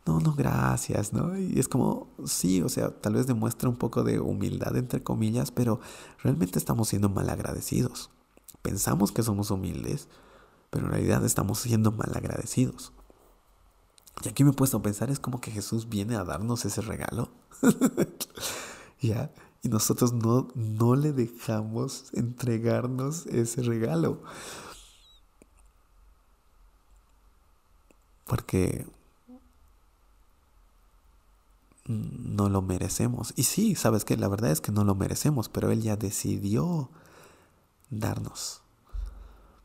No, 0.05 0.19
no, 0.19 0.33
gracias, 0.33 1.13
¿no? 1.13 1.37
Y 1.37 1.59
es 1.59 1.67
como, 1.67 2.07
sí, 2.25 2.61
o 2.61 2.69
sea, 2.69 2.89
tal 2.89 3.13
vez 3.13 3.27
demuestra 3.27 3.69
un 3.69 3.75
poco 3.75 4.03
de 4.03 4.19
humildad, 4.19 4.75
entre 4.77 5.03
comillas, 5.03 5.51
pero 5.51 5.81
realmente 6.23 6.57
estamos 6.57 6.87
siendo 6.87 7.09
mal 7.09 7.29
agradecidos. 7.29 8.09
Pensamos 8.61 9.11
que 9.11 9.21
somos 9.21 9.51
humildes, 9.51 10.07
pero 10.69 10.85
en 10.85 10.91
realidad 10.91 11.25
estamos 11.25 11.59
siendo 11.59 11.91
mal 11.91 12.11
agradecidos. 12.15 12.93
Y 14.23 14.29
aquí 14.29 14.43
me 14.43 14.51
he 14.51 14.53
puesto 14.53 14.77
a 14.77 14.81
pensar, 14.81 15.11
es 15.11 15.19
como 15.19 15.39
que 15.41 15.51
Jesús 15.51 15.89
viene 15.89 16.15
a 16.15 16.23
darnos 16.23 16.65
ese 16.65 16.81
regalo. 16.81 17.29
¿Ya? 19.01 19.31
Y 19.61 19.69
nosotros 19.69 20.13
no, 20.13 20.47
no 20.55 20.95
le 20.95 21.11
dejamos 21.11 22.11
entregarnos 22.13 23.25
ese 23.27 23.61
regalo. 23.61 24.21
Porque 28.29 28.85
no 31.87 32.47
lo 32.47 32.61
merecemos. 32.61 33.33
Y 33.35 33.43
sí, 33.43 33.73
sabes 33.73 34.05
que 34.05 34.15
la 34.17 34.27
verdad 34.27 34.51
es 34.51 34.61
que 34.61 34.71
no 34.71 34.83
lo 34.83 34.93
merecemos, 34.93 35.49
pero 35.49 35.71
Él 35.71 35.81
ya 35.81 35.97
decidió 35.97 36.91
darnos. 37.89 38.61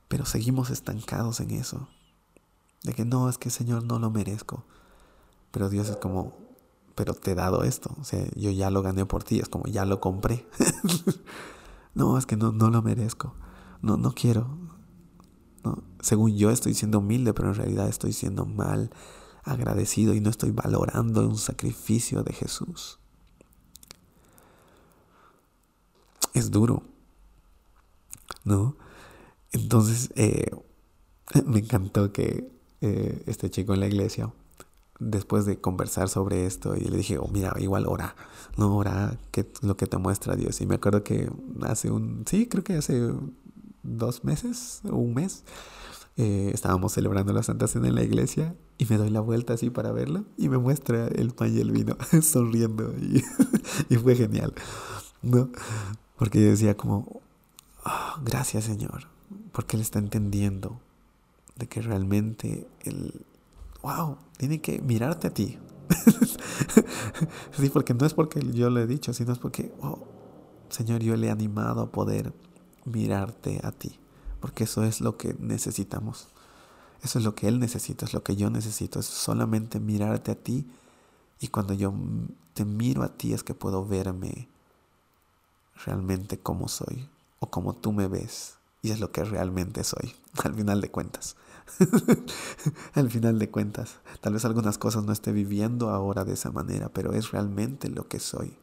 Pero 0.09 0.25
seguimos 0.25 0.71
estancados 0.71 1.41
en 1.41 1.51
eso. 1.51 1.89
De 2.83 2.95
que 2.95 3.05
no, 3.05 3.29
es 3.29 3.37
que 3.37 3.51
Señor 3.51 3.85
no 3.85 3.99
lo 3.99 4.11
merezco. 4.11 4.65
Pero 5.51 5.69
Dios 5.69 5.91
es 5.91 5.97
como, 5.97 6.35
pero 6.95 7.13
te 7.13 7.33
he 7.33 7.35
dado 7.35 7.65
esto. 7.65 7.95
O 8.01 8.05
sea, 8.05 8.27
yo 8.35 8.51
ya 8.51 8.71
lo 8.71 8.81
gané 8.81 9.05
por 9.05 9.25
ti. 9.25 9.41
Es 9.41 9.51
como, 9.51 9.67
ya 9.67 9.85
lo 9.85 10.01
compré. 10.01 10.47
no, 11.95 12.17
es 12.17 12.25
que 12.25 12.37
no, 12.39 12.51
no 12.51 12.71
lo 12.71 12.81
merezco. 12.81 13.35
No, 13.83 13.99
no 13.99 14.13
quiero. 14.13 14.49
Según 16.01 16.37
yo 16.37 16.51
estoy 16.51 16.75
siendo 16.75 16.99
humilde, 16.99 17.33
pero 17.35 17.49
en 17.49 17.55
realidad 17.55 17.89
estoy 17.89 18.13
siendo 18.13 18.45
mal 18.45 18.91
agradecido 19.45 20.15
y 20.15 20.21
no 20.21 20.31
estoy 20.31 20.51
valorando 20.51 21.27
un 21.27 21.39
sacrificio 21.39 22.23
de 22.23 22.33
Jesús. 22.33 22.99
Es 26.33 26.51
duro, 26.51 26.83
¿no? 28.45 28.77
Entonces, 29.53 30.11
eh, 30.17 30.51
me 31.47 31.61
encantó 31.61 32.13
que 32.13 32.51
eh, 32.81 33.23
este 33.27 33.51
chico 33.51 33.73
en 33.75 33.81
la 33.81 33.87
iglesia, 33.87 34.33
después 34.99 35.45
de 35.45 35.61
conversar 35.61 36.09
sobre 36.09 36.47
esto, 36.47 36.75
y 36.77 36.85
le 36.85 36.97
dije, 36.97 37.19
oh, 37.19 37.29
mira, 37.29 37.55
igual 37.59 37.87
ora, 37.87 38.17
no 38.57 38.77
ora, 38.77 39.19
que 39.31 39.47
lo 39.63 39.77
que 39.77 39.87
te 39.87 39.99
muestra 39.99 40.37
Dios. 40.37 40.61
Y 40.61 40.67
me 40.67 40.77
acuerdo 40.77 41.05
que 41.05 41.31
hace 41.63 41.91
un, 41.91 42.25
sí, 42.27 42.49
creo 42.49 42.65
que 42.65 42.75
hace 42.75 43.13
dos 43.85 44.25
meses 44.25 44.81
o 44.91 44.97
un 44.97 45.15
mes. 45.15 45.45
Eh, 46.17 46.51
estábamos 46.55 46.93
celebrando 46.93 47.33
la 47.33 47.43
Santa 47.43 47.67
Cena 47.67 47.89
en 47.89 47.97
la 47.97 48.03
iglesia 48.05 48.55
y 48.79 48.87
me 48.87 48.97
doy 48.97 49.11
la 49.11 49.21
vuelta 49.21 49.55
así 49.55 49.71
para 49.71 49.91
verlo 49.91 50.25
y 50.37 50.49
me 50.49 50.59
muestra 50.59 51.09
el 51.09 51.33
pan 51.33 51.57
y 51.57 51.61
el 51.61 51.73
vino 51.73 51.97
sonriendo 52.23 52.95
y, 53.01 53.23
y, 53.89 53.97
fue 53.97 54.15
genial, 54.15 54.55
¿no? 55.23 55.51
Porque 56.17 56.41
yo 56.41 56.51
decía 56.51 56.77
como, 56.77 57.21
oh, 57.85 58.21
gracias 58.25 58.65
Señor, 58.65 59.09
porque 59.51 59.77
Él 59.77 59.83
está 59.83 59.99
entendiendo 59.99 60.81
de 61.57 61.67
que 61.67 61.83
realmente 61.83 62.69
Él, 62.83 63.27
wow, 63.83 64.17
tiene 64.37 64.61
que 64.61 64.81
mirarte 64.83 65.27
a 65.27 65.35
ti. 65.35 65.59
sí, 67.59 67.71
porque 67.71 67.93
no 67.93 68.07
es 68.07 68.15
porque 68.15 68.41
yo 68.53 68.71
lo 68.71 68.81
he 68.81 68.87
dicho, 68.87 69.13
sino 69.13 69.33
es 69.33 69.39
porque, 69.41 69.73
oh, 69.81 69.99
Señor, 70.69 71.03
yo 71.03 71.17
le 71.17 71.27
he 71.27 71.31
animado 71.31 71.83
a 71.83 71.91
poder 71.91 72.33
mirarte 72.85 73.61
a 73.63 73.73
ti 73.73 73.99
porque 74.45 74.65
eso 74.65 74.85
es 74.85 75.01
lo 75.01 75.17
que 75.17 75.35
necesitamos. 75.39 76.29
Eso 77.03 77.19
es 77.19 77.25
lo 77.25 77.35
que 77.35 77.49
Él 77.49 77.59
necesita, 77.59 78.05
es 78.05 78.13
lo 78.13 78.23
que 78.23 78.37
yo 78.37 78.51
necesito, 78.51 79.01
es 79.01 79.07
solamente 79.07 79.81
mirarte 79.81 80.33
a 80.33 80.35
ti 80.35 80.71
y 81.41 81.49
cuando 81.49 81.73
yo 81.73 81.95
te 82.53 82.67
miro 82.67 83.05
a 83.05 83.09
ti 83.09 83.33
es 83.33 83.43
que 83.43 83.55
puedo 83.55 83.87
verme 83.87 84.47
realmente 85.87 86.39
como 86.39 86.69
soy 86.69 87.09
o 87.41 87.49
como 87.49 87.73
tú 87.73 87.93
me 87.93 88.07
ves 88.07 88.57
y 88.83 88.91
es 88.91 89.01
lo 89.01 89.13
que 89.13 89.25
realmente 89.25 89.83
soy, 89.83 90.15
al 90.45 90.55
final 90.55 90.83
de 90.83 90.91
cuentas. 90.91 91.37
al 92.93 93.11
final 93.11 93.39
de 93.39 93.51
cuentas, 93.51 93.97
tal 94.21 94.35
vez 94.35 94.45
algunas 94.45 94.77
cosas 94.77 95.05
no 95.05 95.13
esté 95.15 95.33
viviendo 95.33 95.89
ahora 95.89 96.27
de 96.27 96.35
esa 96.35 96.51
manera, 96.51 96.91
pero 96.91 97.15
es 97.15 97.31
realmente 97.31 97.89
lo 97.89 98.09
que 98.09 98.21
soy. 98.21 98.59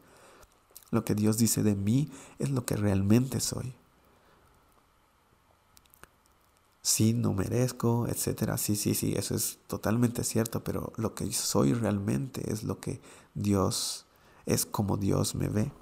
Lo 0.92 1.04
que 1.04 1.16
Dios 1.16 1.38
dice 1.38 1.64
de 1.64 1.74
mí 1.74 2.08
es 2.38 2.50
lo 2.50 2.64
que 2.64 2.76
realmente 2.76 3.40
soy 3.40 3.74
sí, 6.82 7.14
no 7.14 7.32
merezco, 7.32 8.06
etcétera. 8.08 8.58
Sí, 8.58 8.76
sí, 8.76 8.94
sí, 8.94 9.14
eso 9.16 9.34
es 9.34 9.58
totalmente 9.68 10.24
cierto, 10.24 10.62
pero 10.62 10.92
lo 10.96 11.14
que 11.14 11.32
soy 11.32 11.72
realmente 11.72 12.52
es 12.52 12.64
lo 12.64 12.78
que 12.80 13.00
Dios 13.34 14.06
es 14.44 14.66
como 14.66 14.96
Dios 14.96 15.34
me 15.34 15.48
ve. 15.48 15.72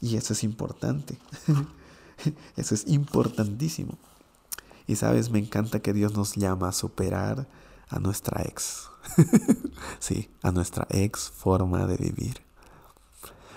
Y 0.00 0.16
eso 0.16 0.32
es 0.32 0.44
importante. 0.44 1.18
eso 2.56 2.74
es 2.74 2.86
importantísimo. 2.86 3.98
Y 4.86 4.96
sabes, 4.96 5.30
me 5.30 5.38
encanta 5.38 5.80
que 5.80 5.92
Dios 5.92 6.14
nos 6.14 6.34
llama 6.34 6.68
a 6.68 6.72
superar 6.72 7.46
a 7.88 7.98
nuestra 7.98 8.42
ex. 8.42 8.88
sí, 9.98 10.30
a 10.42 10.50
nuestra 10.50 10.86
ex 10.90 11.30
forma 11.30 11.86
de 11.86 11.96
vivir. 11.96 12.42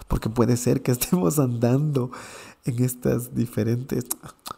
Porque 0.08 0.30
puede 0.30 0.58
ser 0.58 0.82
que 0.82 0.92
estemos 0.92 1.40
andando 1.40 2.12
en 2.66 2.84
estas 2.84 3.34
diferentes, 3.36 4.06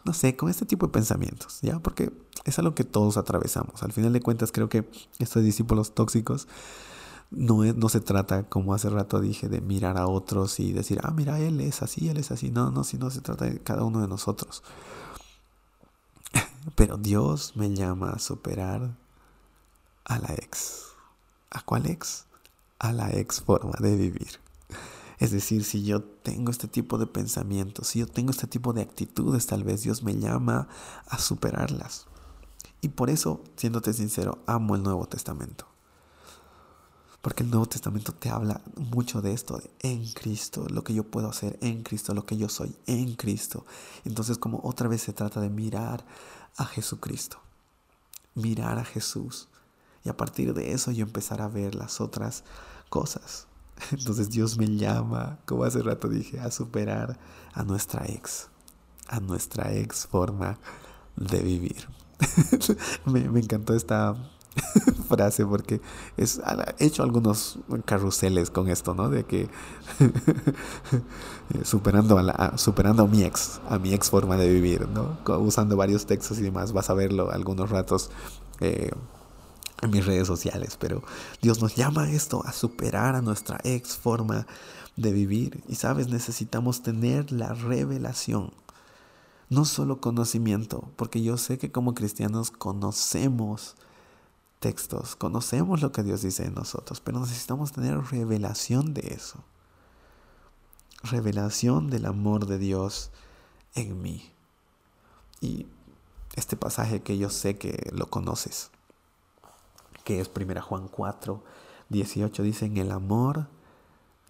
no 0.04 0.12
sé, 0.12 0.36
con 0.36 0.50
este 0.50 0.66
tipo 0.66 0.86
de 0.86 0.92
pensamientos, 0.92 1.58
¿ya? 1.62 1.78
Porque 1.80 2.12
es 2.44 2.58
algo 2.58 2.74
que 2.74 2.84
todos 2.84 3.16
atravesamos. 3.16 3.82
Al 3.82 3.92
final 3.92 4.12
de 4.12 4.20
cuentas, 4.20 4.52
creo 4.52 4.68
que 4.68 4.88
estos 5.18 5.42
discípulos 5.42 5.94
tóxicos 5.94 6.46
no, 7.30 7.64
no 7.64 7.88
se 7.88 8.00
trata, 8.00 8.44
como 8.44 8.74
hace 8.74 8.90
rato 8.90 9.20
dije, 9.20 9.48
de 9.48 9.60
mirar 9.60 9.96
a 9.98 10.06
otros 10.06 10.60
y 10.60 10.72
decir, 10.72 11.00
ah, 11.02 11.10
mira, 11.10 11.38
él 11.40 11.60
es 11.60 11.82
así, 11.82 12.08
él 12.08 12.18
es 12.18 12.30
así. 12.30 12.50
No, 12.50 12.70
no, 12.70 12.84
sino 12.84 13.10
se 13.10 13.20
trata 13.20 13.46
de 13.46 13.58
cada 13.60 13.84
uno 13.84 14.00
de 14.00 14.08
nosotros. 14.08 14.62
Pero 16.76 16.96
Dios 16.96 17.56
me 17.56 17.74
llama 17.74 18.10
a 18.10 18.18
superar 18.18 18.96
a 20.04 20.18
la 20.18 20.34
ex. 20.34 20.92
¿A 21.50 21.62
cuál 21.62 21.86
ex? 21.86 22.26
A 22.78 22.92
la 22.92 23.10
ex 23.10 23.40
forma 23.40 23.74
de 23.80 23.96
vivir. 23.96 24.43
Es 25.18 25.30
decir, 25.30 25.64
si 25.64 25.84
yo 25.84 26.02
tengo 26.02 26.50
este 26.50 26.68
tipo 26.68 26.98
de 26.98 27.06
pensamientos, 27.06 27.88
si 27.88 28.00
yo 28.00 28.06
tengo 28.06 28.30
este 28.30 28.46
tipo 28.46 28.72
de 28.72 28.82
actitudes, 28.82 29.46
tal 29.46 29.64
vez 29.64 29.82
Dios 29.82 30.02
me 30.02 30.18
llama 30.18 30.68
a 31.06 31.18
superarlas. 31.18 32.06
Y 32.80 32.88
por 32.88 33.10
eso, 33.10 33.42
siéndote 33.56 33.92
sincero, 33.92 34.42
amo 34.46 34.74
el 34.74 34.82
Nuevo 34.82 35.06
Testamento. 35.06 35.66
Porque 37.22 37.42
el 37.42 37.50
Nuevo 37.50 37.64
Testamento 37.64 38.12
te 38.12 38.28
habla 38.28 38.60
mucho 38.76 39.22
de 39.22 39.32
esto, 39.32 39.62
en 39.80 40.06
Cristo, 40.12 40.66
lo 40.68 40.84
que 40.84 40.92
yo 40.92 41.04
puedo 41.04 41.30
hacer 41.30 41.58
en 41.62 41.82
Cristo, 41.82 42.12
lo 42.12 42.26
que 42.26 42.36
yo 42.36 42.50
soy 42.50 42.76
en 42.86 43.14
Cristo. 43.14 43.64
Entonces 44.04 44.36
como 44.36 44.60
otra 44.62 44.88
vez 44.88 45.00
se 45.00 45.14
trata 45.14 45.40
de 45.40 45.48
mirar 45.48 46.04
a 46.56 46.66
Jesucristo, 46.66 47.38
mirar 48.34 48.78
a 48.78 48.84
Jesús. 48.84 49.48
Y 50.04 50.10
a 50.10 50.16
partir 50.18 50.52
de 50.52 50.72
eso 50.72 50.90
yo 50.90 51.06
empezar 51.06 51.40
a 51.40 51.48
ver 51.48 51.74
las 51.74 52.02
otras 52.02 52.44
cosas. 52.90 53.46
Entonces 53.90 54.30
Dios 54.30 54.58
me 54.58 54.66
llama, 54.66 55.38
como 55.46 55.64
hace 55.64 55.82
rato 55.82 56.08
dije, 56.08 56.40
a 56.40 56.50
superar 56.50 57.18
a 57.52 57.62
nuestra 57.62 58.06
ex, 58.06 58.48
a 59.08 59.20
nuestra 59.20 59.72
ex 59.72 60.06
forma 60.06 60.58
de 61.16 61.40
vivir. 61.40 61.88
me, 63.06 63.20
encantó 63.20 63.74
esta 63.74 64.14
frase 65.08 65.44
porque 65.44 65.80
es, 66.16 66.40
he 66.78 66.86
hecho 66.86 67.02
algunos 67.02 67.58
carruseles 67.84 68.50
con 68.50 68.68
esto, 68.68 68.94
¿no? 68.94 69.08
De 69.08 69.24
que 69.24 69.48
superando 71.64 72.18
a, 72.18 72.22
la, 72.22 72.52
superando 72.56 73.04
a 73.04 73.06
mi 73.06 73.24
ex, 73.24 73.60
a 73.68 73.78
mi 73.78 73.92
ex 73.94 74.10
forma 74.10 74.36
de 74.36 74.48
vivir, 74.48 74.88
¿no? 74.88 75.18
Usando 75.38 75.76
varios 75.76 76.06
textos 76.06 76.38
y 76.38 76.42
demás, 76.42 76.72
vas 76.72 76.90
a 76.90 76.94
verlo 76.94 77.30
algunos 77.30 77.70
ratos. 77.70 78.10
Eh, 78.60 78.90
en 79.84 79.90
mis 79.90 80.04
redes 80.04 80.26
sociales, 80.26 80.76
pero 80.78 81.02
Dios 81.40 81.60
nos 81.60 81.76
llama 81.76 82.04
a 82.04 82.10
esto, 82.10 82.44
a 82.44 82.52
superar 82.52 83.14
a 83.14 83.22
nuestra 83.22 83.60
ex 83.64 83.96
forma 83.96 84.46
de 84.96 85.12
vivir. 85.12 85.62
Y 85.68 85.76
sabes, 85.76 86.08
necesitamos 86.08 86.82
tener 86.82 87.32
la 87.32 87.54
revelación, 87.54 88.52
no 89.48 89.64
solo 89.64 90.00
conocimiento, 90.00 90.90
porque 90.96 91.22
yo 91.22 91.36
sé 91.36 91.58
que 91.58 91.70
como 91.70 91.94
cristianos 91.94 92.50
conocemos 92.50 93.76
textos, 94.58 95.16
conocemos 95.16 95.82
lo 95.82 95.92
que 95.92 96.02
Dios 96.02 96.22
dice 96.22 96.46
en 96.46 96.54
nosotros, 96.54 97.00
pero 97.00 97.20
necesitamos 97.20 97.72
tener 97.72 97.98
revelación 97.98 98.94
de 98.94 99.14
eso. 99.14 99.44
Revelación 101.02 101.90
del 101.90 102.06
amor 102.06 102.46
de 102.46 102.56
Dios 102.56 103.10
en 103.74 104.00
mí. 104.00 104.32
Y 105.42 105.66
este 106.34 106.56
pasaje 106.56 107.02
que 107.02 107.18
yo 107.18 107.28
sé 107.28 107.58
que 107.58 107.90
lo 107.92 108.06
conoces 108.06 108.70
que 110.04 110.20
es 110.20 110.30
1 110.34 110.62
Juan 110.62 110.88
4, 110.88 111.42
18, 111.88 112.42
dice, 112.42 112.66
en 112.66 112.76
el 112.76 112.92
amor 112.92 113.48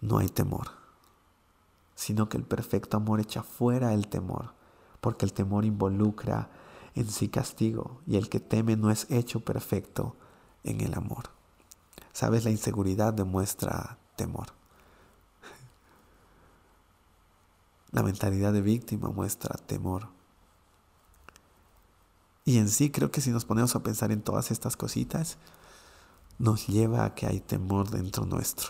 no 0.01 0.17
hay 0.17 0.29
temor, 0.29 0.71
sino 1.95 2.29
que 2.29 2.37
el 2.37 2.43
perfecto 2.43 2.97
amor 2.97 3.19
echa 3.19 3.43
fuera 3.43 3.93
el 3.93 4.07
temor, 4.07 4.53
porque 5.01 5.25
el 5.25 5.33
temor 5.33 5.65
involucra 5.65 6.49
en 6.95 7.09
sí 7.09 7.27
castigo, 7.27 8.01
y 8.07 8.15
el 8.15 8.29
que 8.29 8.39
teme 8.39 8.77
no 8.77 8.89
es 8.89 9.11
hecho 9.11 9.41
perfecto 9.41 10.15
en 10.63 10.81
el 10.81 10.93
amor. 10.93 11.25
Sabes, 12.13 12.45
la 12.45 12.51
inseguridad 12.51 13.13
demuestra 13.13 13.97
temor. 14.15 14.47
La 17.91 18.03
mentalidad 18.03 18.53
de 18.53 18.61
víctima 18.61 19.09
muestra 19.09 19.57
temor. 19.57 20.07
Y 22.45 22.59
en 22.59 22.69
sí 22.69 22.91
creo 22.91 23.11
que 23.11 23.21
si 23.21 23.31
nos 23.31 23.43
ponemos 23.43 23.75
a 23.75 23.83
pensar 23.83 24.11
en 24.11 24.21
todas 24.21 24.51
estas 24.51 24.77
cositas, 24.77 25.37
nos 26.37 26.67
lleva 26.67 27.05
a 27.05 27.15
que 27.15 27.27
hay 27.27 27.39
temor 27.39 27.89
dentro 27.89 28.25
nuestro. 28.25 28.69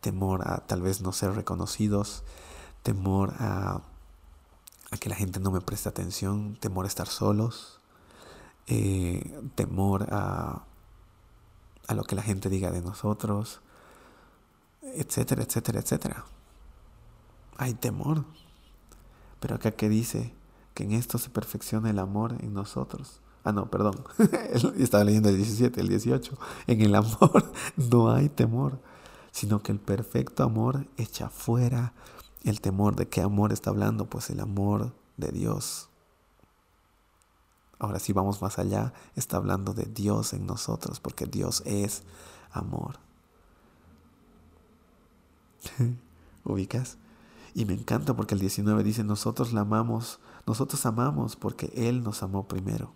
Temor 0.00 0.48
a 0.48 0.66
tal 0.66 0.82
vez 0.82 1.00
no 1.00 1.12
ser 1.12 1.32
reconocidos, 1.34 2.24
temor 2.82 3.34
a, 3.38 3.82
a 4.90 4.96
que 4.98 5.08
la 5.08 5.16
gente 5.16 5.40
no 5.40 5.50
me 5.50 5.60
preste 5.60 5.88
atención, 5.88 6.56
temor 6.56 6.84
a 6.84 6.88
estar 6.88 7.06
solos, 7.06 7.80
eh, 8.66 9.40
temor 9.54 10.08
a, 10.12 10.64
a 11.86 11.94
lo 11.94 12.04
que 12.04 12.16
la 12.16 12.22
gente 12.22 12.48
diga 12.48 12.70
de 12.70 12.82
nosotros, 12.82 13.60
etcétera, 14.82 15.42
etcétera, 15.42 15.80
etcétera. 15.80 16.24
Hay 17.56 17.74
temor. 17.74 18.24
Pero 19.40 19.56
acá 19.56 19.72
que 19.72 19.88
dice 19.88 20.34
que 20.74 20.84
en 20.84 20.92
esto 20.92 21.18
se 21.18 21.30
perfecciona 21.30 21.90
el 21.90 21.98
amor 21.98 22.36
en 22.40 22.54
nosotros. 22.54 23.21
Ah, 23.44 23.52
no, 23.52 23.70
perdón. 23.70 24.04
Estaba 24.78 25.04
leyendo 25.04 25.28
el 25.28 25.36
17, 25.36 25.80
el 25.80 25.88
18. 25.88 26.38
En 26.66 26.80
el 26.80 26.94
amor 26.94 27.52
no 27.76 28.10
hay 28.12 28.28
temor, 28.28 28.78
sino 29.32 29.62
que 29.62 29.72
el 29.72 29.80
perfecto 29.80 30.44
amor 30.44 30.86
echa 30.96 31.28
fuera 31.28 31.92
el 32.44 32.60
temor. 32.60 32.96
¿De 32.96 33.08
qué 33.08 33.20
amor 33.20 33.52
está 33.52 33.70
hablando? 33.70 34.06
Pues 34.06 34.30
el 34.30 34.40
amor 34.40 34.92
de 35.16 35.32
Dios. 35.32 35.88
Ahora 37.78 37.98
si 37.98 38.12
vamos 38.12 38.40
más 38.40 38.60
allá, 38.60 38.92
está 39.16 39.38
hablando 39.38 39.74
de 39.74 39.86
Dios 39.86 40.34
en 40.34 40.46
nosotros, 40.46 41.00
porque 41.00 41.26
Dios 41.26 41.62
es 41.66 42.04
amor. 42.52 43.00
¿Ubicas? 46.44 46.96
Y 47.54 47.64
me 47.64 47.74
encanta 47.74 48.14
porque 48.14 48.34
el 48.34 48.40
19 48.40 48.84
dice, 48.84 49.02
nosotros 49.02 49.52
la 49.52 49.62
amamos, 49.62 50.20
nosotros 50.46 50.86
amamos 50.86 51.34
porque 51.34 51.72
Él 51.74 52.04
nos 52.04 52.22
amó 52.22 52.46
primero. 52.46 52.92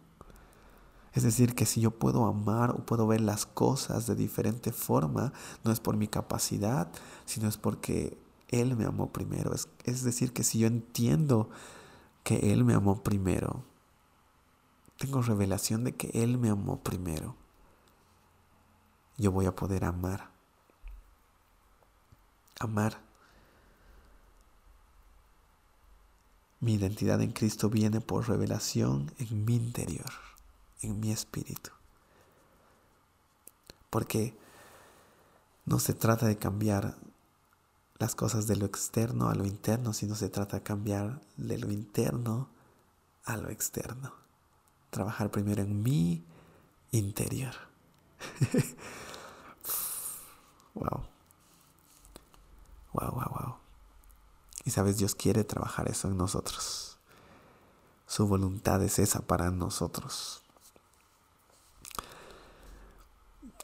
Es 1.17 1.23
decir, 1.23 1.55
que 1.55 1.65
si 1.65 1.81
yo 1.81 1.93
puedo 1.93 2.27
amar 2.27 2.73
o 2.73 2.85
puedo 2.85 3.07
ver 3.07 3.23
las 3.23 3.47
cosas 3.47 4.07
de 4.07 4.15
diferente 4.15 4.71
forma, 4.71 5.33
no 5.65 5.73
es 5.73 5.81
por 5.81 5.97
mi 5.97 6.09
capacidad, 6.09 6.93
sino 7.25 7.49
es 7.49 7.57
porque 7.57 8.19
Él 8.49 8.77
me 8.77 8.85
amó 8.85 9.11
primero. 9.15 9.55
Es, 9.85 10.05
decir, 10.05 10.35
que 10.35 10.45
si 10.45 10.59
yo 10.59 10.67
entiendo 10.67 11.49
que 12.23 12.53
Él 12.53 12.65
me 12.65 12.75
amó 12.75 13.03
primero. 13.03 13.65
Tengo 14.99 15.23
revelación 15.23 15.85
de 15.85 15.95
que 15.97 16.11
Él 16.23 16.37
me 16.37 16.51
amó 16.51 16.83
primero. 16.83 17.35
Yo 19.17 19.33
voy 19.33 19.47
a 19.47 19.57
poder 19.57 19.87
amar. 19.87 20.29
Amar. 22.61 23.01
Mi 26.61 26.75
identidad 26.75 27.23
en 27.23 27.33
Cristo 27.33 27.71
viene 27.71 28.03
por 28.03 28.29
revelación 28.29 29.13
en 29.19 29.47
mi 29.47 29.57
interior, 29.57 30.13
en 30.83 31.01
mi 31.01 31.13
espíritu. 31.13 31.71
Porque 33.91 34.37
no 35.65 35.79
se 35.79 35.95
trata 35.95 36.27
de 36.27 36.37
cambiar 36.37 36.97
las 37.99 38.15
cosas 38.15 38.47
de 38.47 38.57
lo 38.57 38.67
externo 38.67 39.29
a 39.29 39.35
lo 39.35 39.47
interno, 39.47 39.93
sino 39.93 40.15
se 40.15 40.29
trata 40.29 40.59
de 40.59 40.63
cambiar 40.63 41.21
de 41.37 41.59
lo 41.59 41.71
interno 41.71 42.49
a 43.25 43.37
lo 43.37 43.51
externo. 43.51 44.13
Trabajar 44.91 45.31
primero 45.31 45.63
en 45.63 45.83
mi 45.83 46.25
interior. 46.91 47.55
wow. 50.75 51.05
Wow, 52.93 53.13
wow, 53.13 53.31
wow. 53.31 53.57
Y 54.65 54.71
sabes, 54.71 54.99
Dios 54.99 55.15
quiere 55.15 55.45
trabajar 55.45 55.89
eso 55.89 56.09
en 56.09 56.17
nosotros. 56.17 56.99
Su 58.07 58.27
voluntad 58.27 58.83
es 58.83 58.99
esa 58.99 59.21
para 59.21 59.51
nosotros. 59.51 60.43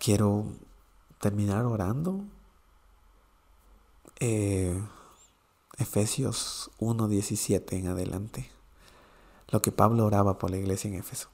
Quiero 0.05 0.47
terminar 1.21 1.65
orando 1.65 2.25
eh, 4.19 4.77
Efesios 5.79 6.73
1.17 6.81 7.79
en 7.79 7.87
adelante. 7.87 8.51
Lo 9.51 9.63
que 9.63 9.71
Pablo 9.71 10.05
oraba 10.05 10.39
por 10.39 10.51
la 10.51 10.57
iglesia 10.57 10.89
en 10.89 10.97
Éfeso. 10.97 11.29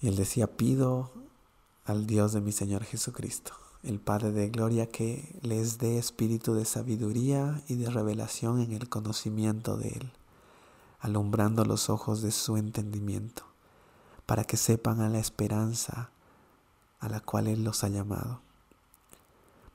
Y 0.00 0.08
él 0.08 0.16
decía, 0.16 0.48
pido 0.48 1.12
al 1.84 2.08
Dios 2.08 2.32
de 2.32 2.40
mi 2.40 2.50
Señor 2.50 2.82
Jesucristo, 2.82 3.52
el 3.84 4.00
Padre 4.00 4.32
de 4.32 4.48
Gloria, 4.48 4.88
que 4.88 5.38
les 5.40 5.78
dé 5.78 5.96
espíritu 5.96 6.54
de 6.54 6.64
sabiduría 6.64 7.62
y 7.68 7.76
de 7.76 7.88
revelación 7.88 8.60
en 8.60 8.72
el 8.72 8.88
conocimiento 8.88 9.76
de 9.76 9.90
Él, 9.90 10.12
alumbrando 10.98 11.64
los 11.64 11.88
ojos 11.88 12.20
de 12.20 12.32
su 12.32 12.56
entendimiento, 12.56 13.44
para 14.26 14.42
que 14.42 14.56
sepan 14.56 15.00
a 15.00 15.08
la 15.08 15.20
esperanza 15.20 16.10
a 17.00 17.08
la 17.08 17.20
cual 17.20 17.46
Él 17.46 17.64
los 17.64 17.84
ha 17.84 17.88
llamado 17.88 18.40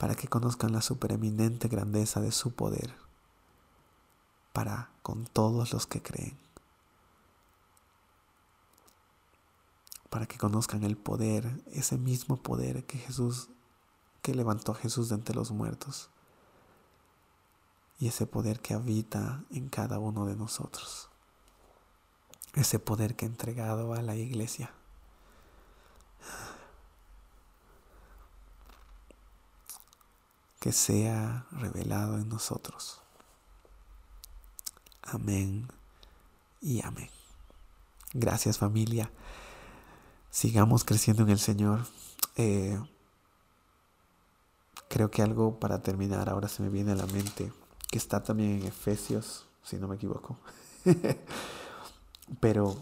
para 0.03 0.15
que 0.15 0.27
conozcan 0.27 0.73
la 0.73 0.81
supereminente 0.81 1.69
grandeza 1.69 2.19
de 2.19 2.33
su 2.33 2.53
poder, 2.53 2.93
para 4.51 4.89
con 5.01 5.25
todos 5.25 5.71
los 5.71 5.87
que 5.87 6.01
creen, 6.01 6.37
para 10.09 10.25
que 10.25 10.37
conozcan 10.37 10.83
el 10.83 10.97
poder, 10.97 11.63
ese 11.71 11.97
mismo 11.97 12.35
poder 12.35 12.85
que 12.85 12.97
Jesús, 12.97 13.47
que 14.21 14.35
levantó 14.35 14.73
a 14.73 14.75
Jesús 14.75 15.07
de 15.07 15.15
entre 15.15 15.35
los 15.35 15.51
muertos, 15.51 16.09
y 17.97 18.07
ese 18.07 18.25
poder 18.25 18.59
que 18.59 18.73
habita 18.73 19.45
en 19.51 19.69
cada 19.69 19.99
uno 19.99 20.25
de 20.25 20.35
nosotros, 20.35 21.07
ese 22.55 22.77
poder 22.77 23.15
que 23.15 23.23
ha 23.23 23.29
entregado 23.29 23.93
a 23.93 24.01
la 24.01 24.17
iglesia 24.17 24.73
que 30.63 30.71
sea 30.71 31.45
revelado 31.51 32.17
en 32.17 32.29
nosotros. 32.29 33.01
Amén 35.01 35.67
y 36.61 36.81
amén. 36.85 37.09
Gracias 38.13 38.59
familia. 38.59 39.11
Sigamos 40.29 40.85
creciendo 40.85 41.23
en 41.23 41.31
el 41.31 41.39
Señor. 41.39 41.85
Eh, 42.37 42.81
creo 44.87 45.11
que 45.11 45.21
algo 45.21 45.59
para 45.59 45.81
terminar 45.81 46.29
ahora 46.29 46.47
se 46.47 46.63
me 46.63 46.69
viene 46.69 46.93
a 46.93 46.95
la 46.95 47.07
mente, 47.07 47.51
que 47.91 47.97
está 47.97 48.23
también 48.23 48.61
en 48.61 48.67
Efesios, 48.67 49.45
si 49.63 49.75
no 49.75 49.89
me 49.89 49.97
equivoco. 49.97 50.37
Pero, 52.39 52.77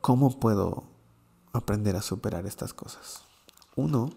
¿cómo 0.00 0.40
puedo 0.40 0.84
aprender 1.52 1.94
a 1.96 2.00
superar 2.00 2.46
estas 2.46 2.72
cosas? 2.72 3.24
Uno 3.76 4.10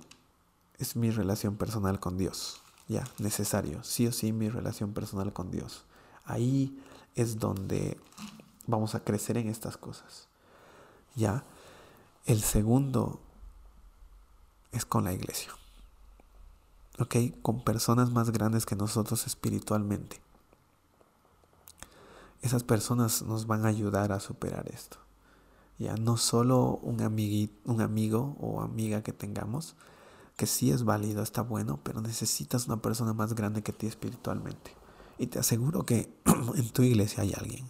es 0.77 0.95
mi 0.95 1.11
relación 1.11 1.55
personal 1.55 1.99
con 1.99 2.17
Dios. 2.17 2.61
Ya, 2.87 3.03
necesario, 3.17 3.83
sí 3.83 4.07
o 4.07 4.11
sí 4.11 4.31
mi 4.31 4.49
relación 4.49 4.93
personal 4.93 5.33
con 5.33 5.49
Dios. 5.49 5.85
Ahí 6.25 6.79
es 7.15 7.39
donde 7.39 7.97
vamos 8.67 8.95
a 8.95 8.99
crecer 9.03 9.37
en 9.37 9.49
estas 9.49 9.77
cosas. 9.77 10.27
Ya, 11.15 11.43
el 12.25 12.41
segundo 12.41 13.19
es 14.71 14.85
con 14.85 15.05
la 15.05 15.13
iglesia. 15.13 15.51
¿Ok? 16.99 17.15
Con 17.41 17.63
personas 17.63 18.11
más 18.11 18.31
grandes 18.31 18.65
que 18.65 18.75
nosotros 18.75 19.25
espiritualmente. 19.25 20.21
Esas 22.41 22.63
personas 22.63 23.21
nos 23.23 23.47
van 23.47 23.65
a 23.65 23.69
ayudar 23.69 24.11
a 24.11 24.19
superar 24.19 24.69
esto. 24.71 24.97
Ya 25.77 25.95
no 25.95 26.17
solo 26.17 26.79
un, 26.83 27.01
un 27.65 27.81
amigo 27.81 28.38
o 28.39 28.61
amiga 28.61 29.03
que 29.03 29.11
tengamos, 29.11 29.75
que 30.38 30.47
sí 30.47 30.71
es 30.71 30.83
válido, 30.83 31.21
está 31.23 31.41
bueno, 31.41 31.79
pero 31.83 32.01
necesitas 32.01 32.67
una 32.67 32.81
persona 32.81 33.13
más 33.13 33.35
grande 33.35 33.61
que 33.61 33.73
ti 33.73 33.88
espiritualmente. 33.88 34.71
Y 35.17 35.27
te 35.27 35.39
aseguro 35.39 35.85
que 35.85 36.13
en 36.55 36.69
tu 36.69 36.83
iglesia 36.83 37.23
hay 37.23 37.33
alguien, 37.33 37.69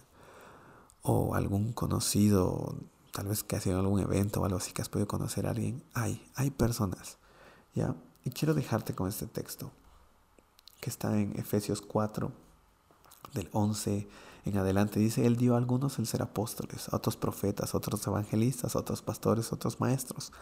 o 1.02 1.34
algún 1.34 1.72
conocido, 1.72 2.76
tal 3.12 3.28
vez 3.28 3.44
que 3.44 3.56
ha 3.56 3.60
sido 3.60 3.78
algún 3.78 4.00
evento 4.00 4.40
o 4.40 4.44
algo 4.44 4.58
así 4.58 4.72
que 4.72 4.82
has 4.82 4.88
podido 4.88 5.08
conocer 5.08 5.46
a 5.46 5.50
alguien. 5.50 5.82
Hay, 5.94 6.28
hay 6.34 6.50
personas. 6.50 7.18
¿ya? 7.74 7.94
Y 8.24 8.30
quiero 8.30 8.54
dejarte 8.54 8.94
con 8.94 9.08
este 9.08 9.26
texto, 9.26 9.70
que 10.80 10.90
está 10.90 11.16
en 11.16 11.38
Efesios 11.38 11.80
4, 11.80 12.32
del 13.34 13.48
11 13.52 14.08
en 14.46 14.56
adelante. 14.58 15.00
Dice, 15.00 15.26
Él 15.26 15.36
dio 15.36 15.54
a 15.54 15.58
algunos 15.58 15.98
el 15.98 16.06
ser 16.06 16.22
apóstoles, 16.22 16.88
a 16.92 16.96
otros 16.96 17.16
profetas, 17.16 17.74
a 17.74 17.78
otros 17.78 18.06
evangelistas, 18.06 18.76
a 18.76 18.78
otros 18.78 19.02
pastores, 19.02 19.50
a 19.50 19.56
otros 19.56 19.80
maestros. 19.80 20.32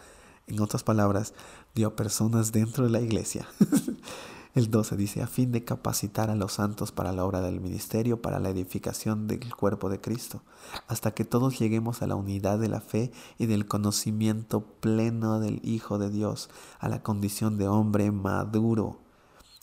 En 0.47 0.61
otras 0.61 0.83
palabras, 0.83 1.33
dio 1.73 1.87
a 1.87 1.95
personas 1.95 2.51
dentro 2.51 2.83
de 2.83 2.91
la 2.91 3.01
iglesia. 3.01 3.47
el 4.53 4.69
12 4.69 4.95
dice, 4.95 5.23
a 5.23 5.27
fin 5.27 5.51
de 5.51 5.65
capacitar 5.65 6.29
a 6.29 6.35
los 6.35 6.53
santos 6.53 6.91
para 6.91 7.11
la 7.11 7.25
obra 7.25 7.41
del 7.41 7.59
ministerio, 7.59 8.21
para 8.21 8.39
la 8.39 8.49
edificación 8.49 9.27
del 9.27 9.55
cuerpo 9.55 9.89
de 9.89 9.99
Cristo, 9.99 10.43
hasta 10.87 11.11
que 11.11 11.25
todos 11.25 11.57
lleguemos 11.57 12.03
a 12.03 12.07
la 12.07 12.15
unidad 12.15 12.59
de 12.59 12.69
la 12.69 12.81
fe 12.81 13.11
y 13.39 13.47
del 13.47 13.67
conocimiento 13.67 14.61
pleno 14.79 15.39
del 15.39 15.61
Hijo 15.63 15.97
de 15.97 16.11
Dios, 16.11 16.51
a 16.79 16.89
la 16.89 17.01
condición 17.01 17.57
de 17.57 17.67
hombre 17.67 18.11
maduro, 18.11 18.99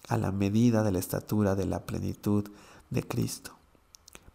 a 0.09 0.19
la 0.19 0.33
medida 0.33 0.83
de 0.83 0.91
la 0.91 0.99
estatura 0.99 1.55
de 1.55 1.67
la 1.67 1.87
plenitud 1.87 2.51
de 2.91 3.07
Cristo 3.07 3.62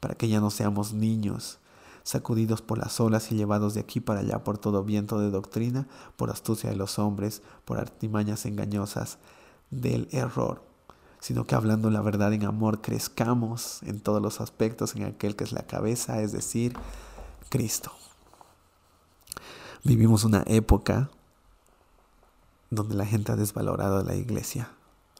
para 0.08 0.18
que 0.18 0.30
ya 0.30 0.40
no 0.40 0.52
seamos 0.52 0.94
niños, 0.94 1.60
sacudidos 2.04 2.62
por 2.62 2.78
las 2.78 2.98
olas 3.02 3.30
y 3.34 3.36
llevados 3.36 3.74
de 3.74 3.82
aquí 3.82 4.00
para 4.00 4.22
allá 4.22 4.42
por 4.42 4.58
todo 4.58 4.86
viento 4.86 5.20
de 5.20 5.30
doctrina, 5.30 5.86
por 6.16 6.30
astucia 6.30 6.70
de 6.70 6.78
los 6.78 6.98
hombres, 6.98 7.42
por 7.66 7.78
artimañas 7.78 8.46
engañosas 8.46 9.18
del 9.70 10.08
error, 10.14 10.64
sino 11.20 11.46
que 11.46 11.56
hablando 11.56 11.90
la 11.90 12.00
verdad 12.00 12.32
en 12.32 12.46
amor 12.46 12.80
crezcamos 12.80 13.84
en 13.84 14.00
todos 14.00 14.22
los 14.22 14.40
aspectos 14.40 14.96
en 14.96 15.04
aquel 15.04 15.36
que 15.36 15.44
es 15.44 15.52
la 15.52 15.64
cabeza, 15.64 16.22
es 16.22 16.32
decir, 16.32 16.72
Cristo. 17.50 17.92
Vivimos 19.84 20.24
una 20.24 20.46
época 20.48 21.10
donde 22.70 22.96
la 22.96 23.06
gente 23.06 23.34
ha 23.34 23.36
desvalorado 23.36 24.02
la 24.06 24.16
iglesia. 24.16 24.72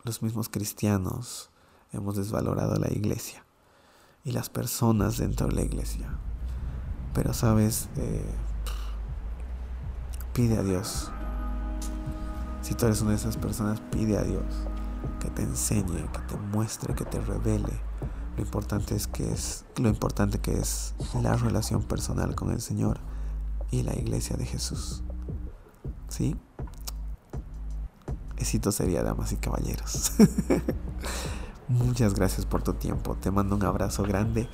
Los 0.06 0.22
mismos 0.22 0.48
cristianos 0.48 1.50
hemos 1.92 2.16
desvalorado 2.16 2.80
la 2.80 2.90
iglesia 2.90 3.44
y 4.28 4.34
las 4.34 4.50
personas 4.50 5.18
dentro 5.18 5.48
de 5.48 5.56
la 5.56 5.62
iglesia. 5.62 6.06
Pero 7.14 7.34
sabes, 7.34 7.88
eh, 7.96 8.30
pide 10.34 10.58
a 10.58 10.64
Dios. 10.64 11.10
Si 12.62 12.74
tú 12.76 12.88
eres 12.88 13.02
una 13.02 13.12
de 13.12 13.16
esas 13.16 13.38
personas, 13.38 13.80
pide 13.90 14.18
a 14.18 14.24
Dios 14.24 14.44
que 15.22 15.30
te 15.30 15.44
enseñe, 15.44 16.12
que 16.12 16.20
te 16.28 16.36
muestre, 16.52 16.94
que 16.94 17.06
te 17.06 17.22
revele. 17.22 17.72
Lo 18.36 18.44
importante 18.44 18.96
es 18.96 19.08
que 19.08 19.32
es 19.32 19.64
lo 19.78 19.88
importante 19.88 20.40
que 20.40 20.60
es 20.60 20.94
la 21.22 21.38
relación 21.38 21.84
personal 21.84 22.36
con 22.36 22.52
el 22.52 22.60
Señor 22.60 23.00
y 23.72 23.84
la 23.84 23.96
iglesia 23.96 24.36
de 24.36 24.46
Jesús. 24.46 25.04
¿Sí? 26.10 26.36
Esito 28.36 28.74
sería, 28.74 29.04
damas 29.04 29.32
y 29.32 29.38
caballeros. 29.38 30.12
Muchas 31.68 32.14
gracias 32.14 32.46
por 32.46 32.64
tu 32.64 32.74
tiempo. 32.74 33.16
Te 33.16 33.30
mando 33.30 33.56
un 33.56 33.64
abrazo 33.66 34.04
grande 34.04 34.48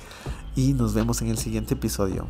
y 0.56 0.72
nos 0.72 0.94
vemos 0.94 1.22
en 1.22 1.28
el 1.28 1.38
siguiente 1.38 1.74
episodio. 1.74 2.26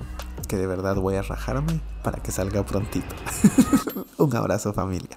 Que 0.49 0.57
de 0.57 0.67
verdad 0.67 0.97
voy 0.97 1.17
a 1.17 1.23
rajarme 1.23 1.81
para 2.03 2.23
que 2.23 2.33
salga 2.33 2.65
prontito. 2.67 3.15
un 4.19 4.37
abrazo 4.37 4.73
familia. 4.75 5.17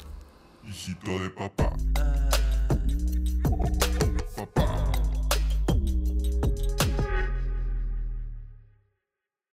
de 0.64 1.30
papá. 1.32 1.74